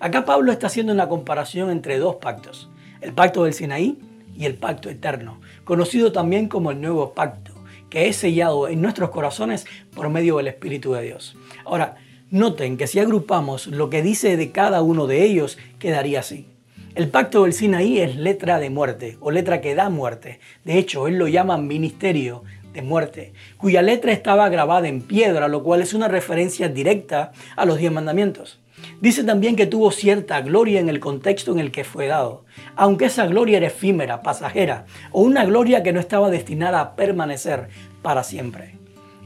Acá 0.00 0.24
Pablo 0.24 0.52
está 0.52 0.66
haciendo 0.66 0.92
una 0.92 1.08
comparación 1.08 1.70
entre 1.70 1.98
dos 1.98 2.16
pactos, 2.16 2.68
el 3.00 3.12
pacto 3.12 3.44
del 3.44 3.54
Sinaí 3.54 3.98
y 4.36 4.44
el 4.44 4.54
pacto 4.54 4.90
eterno, 4.90 5.40
conocido 5.64 6.12
también 6.12 6.48
como 6.48 6.70
el 6.70 6.80
nuevo 6.80 7.14
pacto, 7.14 7.53
que 7.94 8.08
es 8.08 8.16
sellado 8.16 8.66
en 8.66 8.82
nuestros 8.82 9.10
corazones 9.10 9.66
por 9.94 10.08
medio 10.08 10.38
del 10.38 10.48
Espíritu 10.48 10.94
de 10.94 11.02
Dios. 11.02 11.36
Ahora, 11.64 11.94
noten 12.28 12.76
que 12.76 12.88
si 12.88 12.98
agrupamos 12.98 13.68
lo 13.68 13.88
que 13.88 14.02
dice 14.02 14.36
de 14.36 14.50
cada 14.50 14.82
uno 14.82 15.06
de 15.06 15.22
ellos, 15.22 15.58
quedaría 15.78 16.18
así. 16.18 16.48
El 16.96 17.08
pacto 17.08 17.44
del 17.44 17.52
Sinaí 17.52 18.00
es 18.00 18.16
letra 18.16 18.58
de 18.58 18.68
muerte 18.68 19.16
o 19.20 19.30
letra 19.30 19.60
que 19.60 19.76
da 19.76 19.90
muerte. 19.90 20.40
De 20.64 20.76
hecho, 20.76 21.06
él 21.06 21.18
lo 21.18 21.28
llama 21.28 21.56
ministerio 21.56 22.42
de 22.72 22.82
muerte, 22.82 23.32
cuya 23.58 23.80
letra 23.80 24.10
estaba 24.10 24.48
grabada 24.48 24.88
en 24.88 25.00
piedra, 25.00 25.46
lo 25.46 25.62
cual 25.62 25.80
es 25.80 25.94
una 25.94 26.08
referencia 26.08 26.68
directa 26.68 27.30
a 27.54 27.64
los 27.64 27.78
diez 27.78 27.92
mandamientos. 27.92 28.58
Dice 29.00 29.24
también 29.24 29.56
que 29.56 29.66
tuvo 29.66 29.90
cierta 29.90 30.40
gloria 30.40 30.80
en 30.80 30.88
el 30.88 31.00
contexto 31.00 31.52
en 31.52 31.58
el 31.58 31.70
que 31.70 31.84
fue 31.84 32.06
dado, 32.06 32.44
aunque 32.76 33.06
esa 33.06 33.26
gloria 33.26 33.58
era 33.58 33.66
efímera, 33.66 34.22
pasajera, 34.22 34.86
o 35.12 35.22
una 35.22 35.44
gloria 35.44 35.82
que 35.82 35.92
no 35.92 36.00
estaba 36.00 36.30
destinada 36.30 36.80
a 36.80 36.96
permanecer 36.96 37.68
para 38.02 38.24
siempre. 38.24 38.76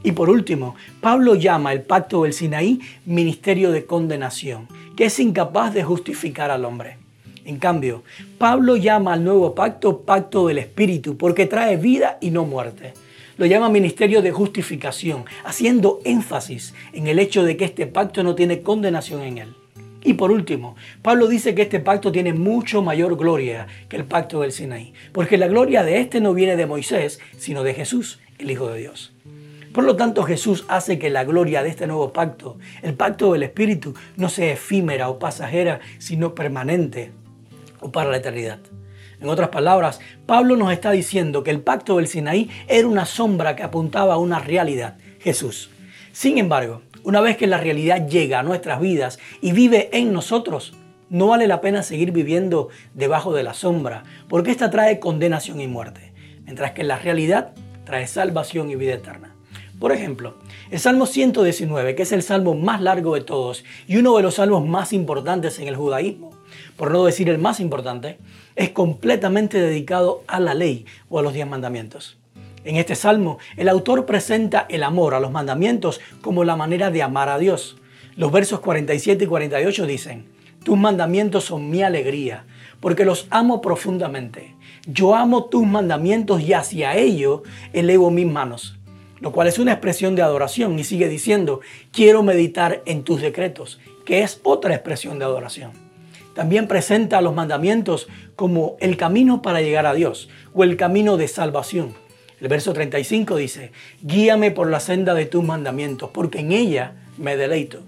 Y 0.03 0.13
por 0.13 0.29
último, 0.29 0.75
Pablo 1.01 1.35
llama 1.35 1.73
el 1.73 1.81
pacto 1.81 2.23
del 2.23 2.33
Sinaí 2.33 2.79
ministerio 3.05 3.71
de 3.71 3.85
condenación, 3.85 4.67
que 4.95 5.05
es 5.05 5.19
incapaz 5.19 5.73
de 5.73 5.83
justificar 5.83 6.51
al 6.51 6.65
hombre. 6.65 6.97
En 7.45 7.57
cambio, 7.57 8.03
Pablo 8.37 8.77
llama 8.77 9.13
al 9.13 9.23
nuevo 9.23 9.55
pacto 9.55 10.01
pacto 10.01 10.47
del 10.47 10.59
Espíritu 10.59 11.17
porque 11.17 11.47
trae 11.47 11.77
vida 11.77 12.17
y 12.21 12.31
no 12.31 12.45
muerte. 12.45 12.93
Lo 13.39 13.45
llama 13.45 13.69
ministerio 13.69 14.21
de 14.21 14.33
justificación, 14.33 15.23
haciendo 15.45 16.01
énfasis 16.03 16.73
en 16.91 17.07
el 17.07 17.19
hecho 17.19 17.45
de 17.45 17.55
que 17.55 17.63
este 17.63 17.87
pacto 17.87 18.21
no 18.21 18.35
tiene 18.35 18.59
condenación 18.63 19.21
en 19.21 19.37
él. 19.37 19.55
Y 20.03 20.15
por 20.15 20.29
último, 20.29 20.75
Pablo 21.01 21.25
dice 21.29 21.55
que 21.55 21.61
este 21.61 21.79
pacto 21.79 22.11
tiene 22.11 22.33
mucho 22.33 22.81
mayor 22.81 23.15
gloria 23.15 23.67
que 23.87 23.95
el 23.95 24.03
pacto 24.03 24.41
del 24.41 24.51
Sinaí, 24.51 24.93
porque 25.13 25.37
la 25.37 25.47
gloria 25.47 25.83
de 25.83 26.01
este 26.01 26.19
no 26.19 26.33
viene 26.33 26.57
de 26.57 26.65
Moisés, 26.65 27.21
sino 27.37 27.63
de 27.63 27.73
Jesús, 27.73 28.19
el 28.39 28.51
Hijo 28.51 28.69
de 28.69 28.79
Dios. 28.79 29.13
Por 29.71 29.85
lo 29.85 29.95
tanto, 29.95 30.23
Jesús 30.23 30.65
hace 30.67 30.99
que 30.99 31.09
la 31.09 31.23
gloria 31.23 31.63
de 31.63 31.69
este 31.69 31.87
nuevo 31.87 32.11
pacto, 32.11 32.57
el 32.81 32.95
pacto 32.95 33.31
del 33.31 33.43
Espíritu, 33.43 33.93
no 34.17 34.27
sea 34.27 34.51
efímera 34.51 35.07
o 35.07 35.17
pasajera, 35.17 35.79
sino 35.97 36.35
permanente, 36.35 37.13
o 37.79 37.89
para 37.89 38.09
la 38.09 38.17
eternidad. 38.17 38.59
En 39.21 39.29
otras 39.29 39.49
palabras, 39.49 39.99
Pablo 40.25 40.55
nos 40.55 40.71
está 40.71 40.91
diciendo 40.91 41.43
que 41.43 41.51
el 41.51 41.61
pacto 41.61 41.97
del 41.97 42.07
Sinaí 42.07 42.49
era 42.67 42.87
una 42.87 43.05
sombra 43.05 43.55
que 43.55 43.63
apuntaba 43.63 44.13
a 44.13 44.17
una 44.17 44.39
realidad, 44.39 44.97
Jesús. 45.19 45.69
Sin 46.13 46.37
embargo, 46.37 46.81
una 47.03 47.19
vez 47.19 47.35
que 47.35 47.47
la 47.47 47.57
realidad 47.57 48.07
llega 48.07 48.39
a 48.39 48.43
nuestras 48.43 48.79
vidas 48.79 49.19
y 49.41 49.51
vive 49.51 49.89
en 49.91 50.13
nosotros, 50.13 50.73
no 51.09 51.27
vale 51.27 51.47
la 51.47 51.59
pena 51.59 51.83
seguir 51.83 52.11
viviendo 52.11 52.69
debajo 52.93 53.33
de 53.33 53.43
la 53.43 53.53
sombra, 53.53 54.03
porque 54.29 54.51
esta 54.51 54.69
trae 54.69 54.99
condenación 54.99 55.59
y 55.59 55.67
muerte, 55.67 56.13
mientras 56.45 56.71
que 56.71 56.83
la 56.83 56.97
realidad 56.97 57.53
trae 57.83 58.07
salvación 58.07 58.69
y 58.69 58.75
vida 58.75 58.93
eterna. 58.93 59.35
Por 59.79 59.91
ejemplo, 59.91 60.35
el 60.71 60.79
Salmo 60.79 61.05
119, 61.05 61.95
que 61.95 62.03
es 62.03 62.11
el 62.11 62.21
salmo 62.21 62.53
más 62.53 62.81
largo 62.81 63.15
de 63.15 63.21
todos 63.21 63.63
y 63.87 63.97
uno 63.97 64.15
de 64.17 64.23
los 64.23 64.35
salmos 64.35 64.65
más 64.65 64.91
importantes 64.93 65.57
en 65.59 65.67
el 65.67 65.75
judaísmo, 65.75 66.31
por 66.77 66.91
no 66.91 67.05
decir 67.05 67.29
el 67.29 67.37
más 67.37 67.59
importante, 67.59 68.17
es 68.55 68.69
completamente 68.71 69.59
dedicado 69.59 70.23
a 70.27 70.39
la 70.39 70.53
ley 70.53 70.85
o 71.09 71.19
a 71.19 71.21
los 71.21 71.33
diez 71.33 71.47
mandamientos. 71.47 72.17
En 72.65 72.75
este 72.75 72.95
salmo, 72.95 73.39
el 73.55 73.69
autor 73.69 74.05
presenta 74.05 74.65
el 74.69 74.83
amor 74.83 75.13
a 75.13 75.19
los 75.19 75.31
mandamientos 75.31 76.01
como 76.21 76.43
la 76.43 76.55
manera 76.55 76.91
de 76.91 77.01
amar 77.01 77.29
a 77.29 77.39
Dios. 77.39 77.77
Los 78.15 78.31
versos 78.31 78.59
47 78.59 79.23
y 79.23 79.27
48 79.27 79.85
dicen, 79.85 80.25
tus 80.63 80.77
mandamientos 80.77 81.45
son 81.45 81.69
mi 81.69 81.83
alegría, 81.83 82.45
porque 82.81 83.05
los 83.05 83.27
amo 83.29 83.61
profundamente. 83.61 84.55
Yo 84.85 85.15
amo 85.15 85.45
tus 85.45 85.65
mandamientos 85.65 86.41
y 86.41 86.53
hacia 86.53 86.97
ello 86.97 87.43
elevo 87.71 88.11
mis 88.11 88.27
manos, 88.27 88.77
lo 89.19 89.31
cual 89.31 89.47
es 89.47 89.57
una 89.57 89.71
expresión 89.71 90.15
de 90.15 90.21
adoración. 90.21 90.77
Y 90.77 90.83
sigue 90.83 91.07
diciendo, 91.07 91.61
quiero 91.91 92.23
meditar 92.23 92.81
en 92.85 93.03
tus 93.03 93.21
decretos, 93.21 93.79
que 94.05 94.21
es 94.21 94.41
otra 94.43 94.75
expresión 94.75 95.17
de 95.17 95.25
adoración. 95.25 95.88
También 96.39 96.69
presenta 96.69 97.19
los 97.19 97.35
mandamientos 97.35 98.07
como 98.37 98.77
el 98.79 98.95
camino 98.95 99.41
para 99.41 99.59
llegar 99.59 99.85
a 99.85 99.93
Dios 99.93 100.29
o 100.53 100.63
el 100.63 100.77
camino 100.77 101.17
de 101.17 101.27
salvación. 101.27 101.93
El 102.39 102.47
verso 102.47 102.71
35 102.71 103.35
dice, 103.35 103.73
guíame 104.01 104.49
por 104.51 104.69
la 104.69 104.79
senda 104.79 105.13
de 105.15 105.25
tus 105.25 105.43
mandamientos, 105.43 106.11
porque 106.13 106.39
en 106.39 106.53
ella 106.53 106.93
me 107.17 107.35
deleito. 107.35 107.81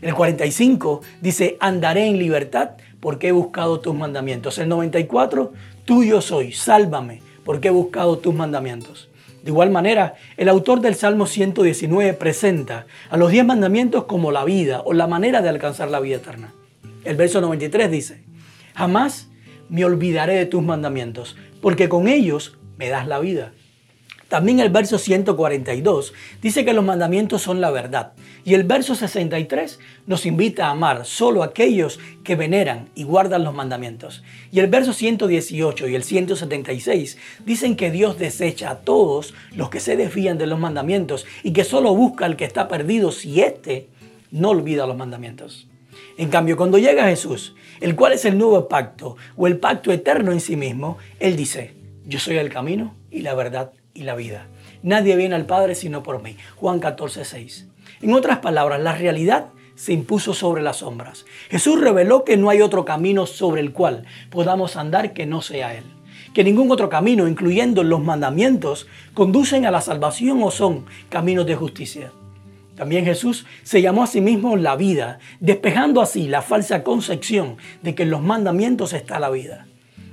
El 0.00 0.14
45 0.14 1.00
dice, 1.20 1.56
andaré 1.58 2.06
en 2.06 2.20
libertad 2.20 2.76
porque 3.00 3.26
he 3.26 3.32
buscado 3.32 3.80
tus 3.80 3.96
mandamientos. 3.96 4.58
El 4.58 4.68
94, 4.68 5.52
tuyo 5.84 6.20
soy, 6.20 6.52
sálvame, 6.52 7.20
porque 7.44 7.66
he 7.66 7.72
buscado 7.72 8.18
tus 8.18 8.32
mandamientos. 8.32 9.08
De 9.42 9.50
igual 9.50 9.70
manera, 9.70 10.14
el 10.36 10.48
autor 10.48 10.80
del 10.80 10.94
Salmo 10.94 11.26
119 11.26 12.12
presenta 12.12 12.86
a 13.10 13.16
los 13.16 13.32
diez 13.32 13.44
mandamientos 13.44 14.04
como 14.04 14.30
la 14.30 14.44
vida 14.44 14.82
o 14.84 14.92
la 14.92 15.08
manera 15.08 15.42
de 15.42 15.48
alcanzar 15.48 15.90
la 15.90 15.98
vida 15.98 16.18
eterna. 16.18 16.52
El 17.08 17.16
verso 17.16 17.40
93 17.40 17.90
dice, 17.90 18.22
jamás 18.74 19.28
me 19.70 19.82
olvidaré 19.82 20.34
de 20.34 20.44
tus 20.44 20.62
mandamientos, 20.62 21.36
porque 21.62 21.88
con 21.88 22.06
ellos 22.06 22.58
me 22.76 22.90
das 22.90 23.06
la 23.06 23.18
vida. 23.18 23.54
También 24.28 24.60
el 24.60 24.68
verso 24.68 24.98
142 24.98 26.12
dice 26.42 26.66
que 26.66 26.74
los 26.74 26.84
mandamientos 26.84 27.40
son 27.40 27.62
la 27.62 27.70
verdad. 27.70 28.12
Y 28.44 28.52
el 28.52 28.64
verso 28.64 28.94
63 28.94 29.78
nos 30.06 30.26
invita 30.26 30.66
a 30.66 30.72
amar 30.72 31.06
solo 31.06 31.42
a 31.42 31.46
aquellos 31.46 31.98
que 32.24 32.36
veneran 32.36 32.90
y 32.94 33.04
guardan 33.04 33.42
los 33.42 33.54
mandamientos. 33.54 34.22
Y 34.52 34.60
el 34.60 34.66
verso 34.66 34.92
118 34.92 35.88
y 35.88 35.94
el 35.94 36.04
176 36.04 37.16
dicen 37.46 37.74
que 37.74 37.90
Dios 37.90 38.18
desecha 38.18 38.68
a 38.68 38.80
todos 38.80 39.32
los 39.56 39.70
que 39.70 39.80
se 39.80 39.96
desvían 39.96 40.36
de 40.36 40.46
los 40.46 40.58
mandamientos 40.58 41.24
y 41.42 41.54
que 41.54 41.64
solo 41.64 41.94
busca 41.94 42.26
al 42.26 42.36
que 42.36 42.44
está 42.44 42.68
perdido 42.68 43.12
si 43.12 43.40
éste 43.40 43.88
no 44.30 44.50
olvida 44.50 44.86
los 44.86 44.98
mandamientos. 44.98 45.68
En 46.18 46.30
cambio, 46.30 46.56
cuando 46.56 46.78
llega 46.78 47.06
Jesús, 47.06 47.54
el 47.80 47.94
cual 47.94 48.12
es 48.12 48.24
el 48.24 48.36
nuevo 48.36 48.66
pacto 48.66 49.16
o 49.36 49.46
el 49.46 49.58
pacto 49.58 49.92
eterno 49.92 50.32
en 50.32 50.40
sí 50.40 50.56
mismo, 50.56 50.98
Él 51.20 51.36
dice, 51.36 51.76
yo 52.06 52.18
soy 52.18 52.38
el 52.38 52.50
camino 52.50 52.96
y 53.08 53.20
la 53.20 53.34
verdad 53.34 53.70
y 53.94 54.02
la 54.02 54.16
vida. 54.16 54.48
Nadie 54.82 55.14
viene 55.14 55.36
al 55.36 55.46
Padre 55.46 55.76
sino 55.76 56.02
por 56.02 56.20
mí. 56.20 56.36
Juan 56.56 56.80
14, 56.80 57.24
6. 57.24 57.68
En 58.02 58.12
otras 58.14 58.38
palabras, 58.38 58.80
la 58.80 58.96
realidad 58.96 59.50
se 59.76 59.92
impuso 59.92 60.34
sobre 60.34 60.60
las 60.60 60.78
sombras. 60.78 61.24
Jesús 61.50 61.80
reveló 61.80 62.24
que 62.24 62.36
no 62.36 62.50
hay 62.50 62.62
otro 62.62 62.84
camino 62.84 63.24
sobre 63.24 63.60
el 63.60 63.72
cual 63.72 64.04
podamos 64.28 64.74
andar 64.74 65.12
que 65.12 65.24
no 65.24 65.40
sea 65.40 65.76
Él. 65.76 65.84
Que 66.34 66.42
ningún 66.42 66.72
otro 66.72 66.88
camino, 66.88 67.28
incluyendo 67.28 67.84
los 67.84 68.02
mandamientos, 68.02 68.88
conducen 69.14 69.66
a 69.66 69.70
la 69.70 69.80
salvación 69.80 70.42
o 70.42 70.50
son 70.50 70.84
caminos 71.10 71.46
de 71.46 71.54
justicia. 71.54 72.10
También 72.78 73.04
Jesús 73.04 73.44
se 73.64 73.82
llamó 73.82 74.04
a 74.04 74.06
sí 74.06 74.20
mismo 74.20 74.56
la 74.56 74.76
vida, 74.76 75.18
despejando 75.40 76.00
así 76.00 76.28
la 76.28 76.42
falsa 76.42 76.84
concepción 76.84 77.56
de 77.82 77.96
que 77.96 78.04
en 78.04 78.10
los 78.10 78.22
mandamientos 78.22 78.92
está 78.92 79.18
la 79.18 79.30
vida. 79.30 79.66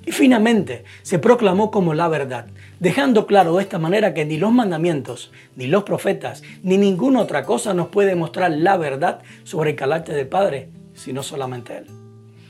Y 0.04 0.12
finalmente 0.12 0.84
se 1.04 1.19
proclamó 1.19 1.69
como 1.69 1.93
la 1.93 2.08
verdad, 2.08 2.47
dejando 2.80 3.28
claro 3.28 3.56
de 3.56 3.62
esta 3.62 3.78
manera 3.78 4.15
que 4.15 4.25
ni 4.25 4.38
los 4.38 4.51
mandamientos, 4.51 5.32
ni 5.56 5.67
los 5.67 5.84
profetas, 5.84 6.41
ni 6.63 6.80
ninguna 6.80 7.21
otra 7.21 7.45
cosa 7.45 7.75
nos 7.75 7.89
puede 7.89 8.15
mostrar 8.15 8.51
la 8.51 8.78
verdad 8.78 9.21
sobre 9.43 9.71
el 9.71 9.75
carácter 9.75 10.15
del 10.15 10.28
Padre, 10.28 10.69
sino 10.95 11.21
solamente 11.21 11.78
Él. 11.78 11.86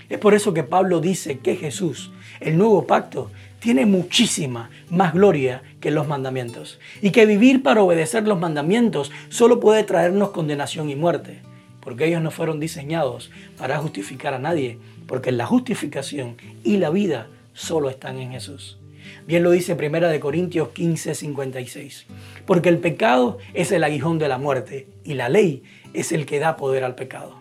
Es 0.07 0.17
por 0.17 0.33
eso 0.33 0.53
que 0.53 0.63
Pablo 0.63 1.01
dice 1.01 1.39
que 1.39 1.57
Jesús, 1.57 2.13
el 2.39 2.57
nuevo 2.57 2.87
pacto, 2.87 3.31
tiene 3.65 3.87
muchísima 3.87 4.69
más 4.91 5.15
gloria 5.15 5.63
que 5.79 5.89
los 5.89 6.07
mandamientos 6.07 6.79
y 7.01 7.09
que 7.09 7.25
vivir 7.25 7.63
para 7.63 7.81
obedecer 7.81 8.27
los 8.27 8.39
mandamientos 8.39 9.11
solo 9.29 9.59
puede 9.59 9.83
traernos 9.83 10.29
condenación 10.29 10.87
y 10.91 10.95
muerte, 10.95 11.39
porque 11.79 12.05
ellos 12.05 12.21
no 12.21 12.29
fueron 12.29 12.59
diseñados 12.59 13.31
para 13.57 13.79
justificar 13.79 14.35
a 14.35 14.39
nadie, 14.39 14.77
porque 15.07 15.31
la 15.31 15.47
justificación 15.47 16.37
y 16.63 16.77
la 16.77 16.91
vida 16.91 17.27
solo 17.55 17.89
están 17.89 18.19
en 18.19 18.33
Jesús. 18.33 18.77
Bien 19.25 19.41
lo 19.41 19.49
dice 19.49 19.73
Primera 19.73 20.09
de 20.09 20.19
Corintios 20.19 20.67
15, 20.69 21.15
56. 21.15 22.05
Porque 22.45 22.69
el 22.69 22.77
pecado 22.77 23.39
es 23.55 23.71
el 23.71 23.83
aguijón 23.83 24.19
de 24.19 24.27
la 24.27 24.37
muerte 24.37 24.87
y 25.03 25.15
la 25.15 25.27
ley 25.27 25.63
es 25.95 26.11
el 26.11 26.27
que 26.27 26.37
da 26.37 26.55
poder 26.55 26.83
al 26.83 26.93
pecado. 26.93 27.39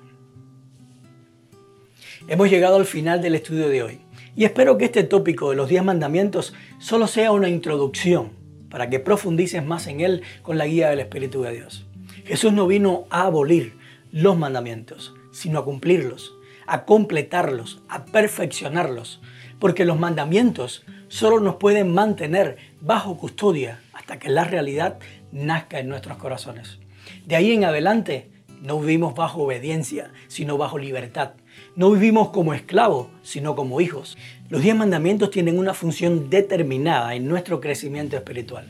Hemos 2.28 2.48
llegado 2.48 2.76
al 2.76 2.86
final 2.86 3.20
del 3.20 3.34
estudio 3.34 3.68
de 3.68 3.82
hoy 3.82 4.03
y 4.36 4.44
espero 4.44 4.78
que 4.78 4.86
este 4.86 5.04
tópico 5.04 5.50
de 5.50 5.56
los 5.56 5.68
diez 5.68 5.84
mandamientos 5.84 6.54
solo 6.78 7.06
sea 7.06 7.32
una 7.32 7.48
introducción 7.48 8.32
para 8.68 8.90
que 8.90 8.98
profundices 8.98 9.64
más 9.64 9.86
en 9.86 10.00
él 10.00 10.22
con 10.42 10.58
la 10.58 10.66
guía 10.66 10.90
del 10.90 11.00
Espíritu 11.00 11.42
de 11.42 11.52
Dios. 11.52 11.86
Jesús 12.24 12.52
no 12.52 12.66
vino 12.66 13.04
a 13.10 13.22
abolir 13.22 13.76
los 14.10 14.36
mandamientos, 14.36 15.14
sino 15.30 15.60
a 15.60 15.64
cumplirlos, 15.64 16.34
a 16.66 16.84
completarlos, 16.84 17.82
a 17.88 18.04
perfeccionarlos, 18.06 19.20
porque 19.60 19.84
los 19.84 19.98
mandamientos 19.98 20.84
solo 21.08 21.38
nos 21.38 21.56
pueden 21.56 21.92
mantener 21.92 22.56
bajo 22.80 23.16
custodia 23.16 23.80
hasta 23.92 24.18
que 24.18 24.30
la 24.30 24.44
realidad 24.44 24.98
nazca 25.30 25.78
en 25.78 25.88
nuestros 25.88 26.16
corazones. 26.18 26.78
De 27.26 27.36
ahí 27.36 27.52
en 27.52 27.64
adelante 27.64 28.30
no 28.60 28.80
vivimos 28.80 29.14
bajo 29.14 29.42
obediencia, 29.42 30.10
sino 30.26 30.58
bajo 30.58 30.78
libertad. 30.78 31.32
No 31.76 31.90
vivimos 31.90 32.28
como 32.28 32.54
esclavos, 32.54 33.08
sino 33.24 33.56
como 33.56 33.80
hijos. 33.80 34.16
Los 34.48 34.62
diez 34.62 34.76
mandamientos 34.76 35.32
tienen 35.32 35.58
una 35.58 35.74
función 35.74 36.30
determinada 36.30 37.16
en 37.16 37.26
nuestro 37.26 37.60
crecimiento 37.60 38.16
espiritual. 38.16 38.68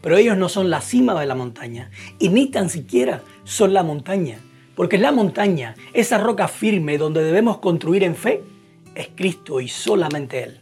Pero 0.00 0.16
ellos 0.16 0.38
no 0.38 0.48
son 0.48 0.70
la 0.70 0.80
cima 0.80 1.20
de 1.20 1.26
la 1.26 1.34
montaña 1.34 1.90
y 2.18 2.30
ni 2.30 2.46
tan 2.46 2.70
siquiera 2.70 3.22
son 3.44 3.74
la 3.74 3.82
montaña. 3.82 4.38
Porque 4.74 4.96
la 4.96 5.12
montaña, 5.12 5.74
esa 5.92 6.16
roca 6.16 6.48
firme 6.48 6.96
donde 6.96 7.22
debemos 7.22 7.58
construir 7.58 8.02
en 8.02 8.14
fe, 8.14 8.42
es 8.94 9.08
Cristo 9.14 9.60
y 9.60 9.68
solamente 9.68 10.42
Él. 10.42 10.60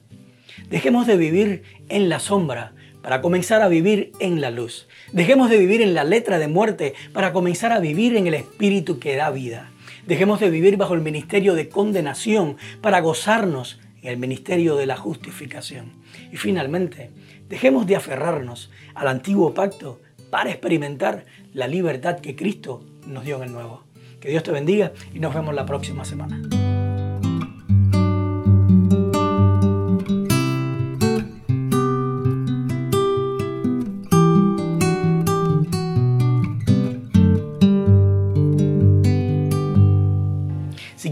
Dejemos 0.69 1.07
de 1.07 1.17
vivir 1.17 1.63
en 1.89 2.09
la 2.09 2.19
sombra 2.19 2.73
para 3.01 3.21
comenzar 3.21 3.63
a 3.63 3.69
vivir 3.69 4.11
en 4.19 4.41
la 4.41 4.51
luz. 4.51 4.89
Dejemos 5.13 5.51
de 5.51 5.59
vivir 5.59 5.83
en 5.83 5.95
la 5.95 6.03
letra 6.03 6.41
de 6.41 6.49
muerte 6.49 6.95
para 7.13 7.33
comenzar 7.33 7.71
a 7.71 7.79
vivir 7.79 8.17
en 8.17 8.27
el 8.27 8.35
espíritu 8.35 8.99
que 8.99 9.15
da 9.15 9.31
vida. 9.31 9.71
Dejemos 10.07 10.39
de 10.39 10.51
vivir 10.51 10.77
bajo 10.77 10.95
el 10.95 11.01
ministerio 11.01 11.55
de 11.55 11.69
condenación 11.69 12.57
para 12.81 13.01
gozarnos 13.01 13.81
en 14.03 14.11
el 14.11 14.19
ministerio 14.19 14.77
de 14.77 14.87
la 14.87 14.97
justificación. 14.97 15.95
Y 16.33 16.37
finalmente, 16.37 17.11
dejemos 17.49 17.89
de 17.89 17.97
aferrarnos 17.97 18.71
al 18.95 19.09
antiguo 19.09 19.53
pacto 19.53 20.01
para 20.31 20.51
experimentar 20.51 21.25
la 21.53 21.67
libertad 21.67 22.21
que 22.21 22.37
Cristo 22.37 22.85
nos 23.07 23.25
dio 23.25 23.37
en 23.39 23.45
el 23.45 23.53
nuevo. 23.53 23.83
Que 24.21 24.31
Dios 24.31 24.45
te 24.45 24.53
bendiga 24.53 24.93
y 25.13 25.19
nos 25.19 25.35
vemos 25.35 25.55
la 25.55 25.67
próxima 25.67 26.05
semana. 26.05 26.41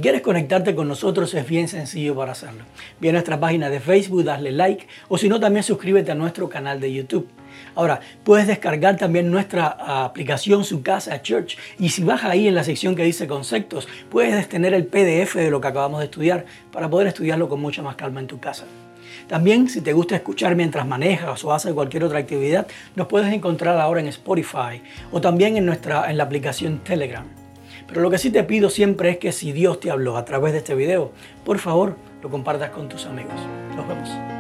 Quieres 0.05 0.21
conectarte 0.21 0.75
con 0.75 0.87
nosotros 0.87 1.33
es 1.33 1.49
bien 1.49 1.67
sencillo 1.67 2.14
para 2.14 2.33
hacerlo. 2.33 2.64
Ve 3.01 3.09
a 3.09 3.12
nuestra 3.12 3.40
página 3.40 3.71
de 3.71 3.81
Facebook, 3.81 4.23
darle 4.23 4.53
like 4.53 4.87
o 5.09 5.17
si 5.17 5.31
no 5.31 5.40
también 5.40 5.62
suscríbete 5.62 6.12
a 6.12 6.14
nuestro 6.14 6.47
canal 6.51 6.79
de 6.79 6.93
YouTube. 6.93 7.27
Ahora, 7.75 8.01
puedes 8.23 8.47
descargar 8.47 8.99
también 8.99 9.31
nuestra 9.31 10.05
aplicación 10.05 10.62
Su 10.64 10.83
Casa 10.83 11.23
Church 11.23 11.57
y 11.79 11.88
si 11.88 12.05
vas 12.05 12.23
ahí 12.23 12.47
en 12.47 12.55
la 12.55 12.64
sección 12.64 12.95
que 12.95 13.03
dice 13.03 13.27
conceptos, 13.27 13.88
puedes 14.11 14.47
tener 14.47 14.75
el 14.75 14.85
PDF 14.85 15.37
de 15.37 15.51
lo 15.51 15.62
que 15.62 15.69
acabamos 15.69 16.01
de 16.01 16.05
estudiar 16.05 16.45
para 16.71 16.90
poder 16.90 17.07
estudiarlo 17.07 17.49
con 17.49 17.62
mucha 17.62 17.81
más 17.81 17.97
calma 17.97 18.21
en 18.21 18.27
tu 18.27 18.38
casa. 18.38 18.67
También, 19.27 19.71
si 19.71 19.81
te 19.81 19.95
gusta 19.95 20.17
escuchar 20.17 20.55
mientras 20.55 20.87
manejas 20.87 21.43
o 21.45 21.53
haces 21.55 21.73
cualquier 21.73 22.05
otra 22.05 22.19
actividad, 22.19 22.67
nos 22.95 23.07
puedes 23.07 23.33
encontrar 23.33 23.81
ahora 23.81 24.01
en 24.01 24.09
Spotify 24.09 24.83
o 25.12 25.23
también 25.23 25.57
en, 25.57 25.64
nuestra, 25.64 26.11
en 26.11 26.19
la 26.19 26.25
aplicación 26.25 26.81
Telegram. 26.81 27.25
Pero 27.87 28.01
lo 28.01 28.11
que 28.11 28.18
sí 28.18 28.31
te 28.31 28.42
pido 28.44 28.70
siempre 28.70 29.11
es 29.11 29.18
que 29.18 29.33
si 29.33 29.53
Dios 29.53 29.81
te 29.81 29.90
habló 29.90 30.16
a 30.16 30.25
través 30.25 30.53
de 30.53 30.59
este 30.59 30.75
video, 30.75 31.12
por 31.44 31.59
favor 31.59 31.97
lo 32.23 32.31
compartas 32.31 32.70
con 32.70 32.88
tus 32.88 33.07
amigos. 33.07 33.35
Nos 33.77 33.87
vemos. 33.87 34.34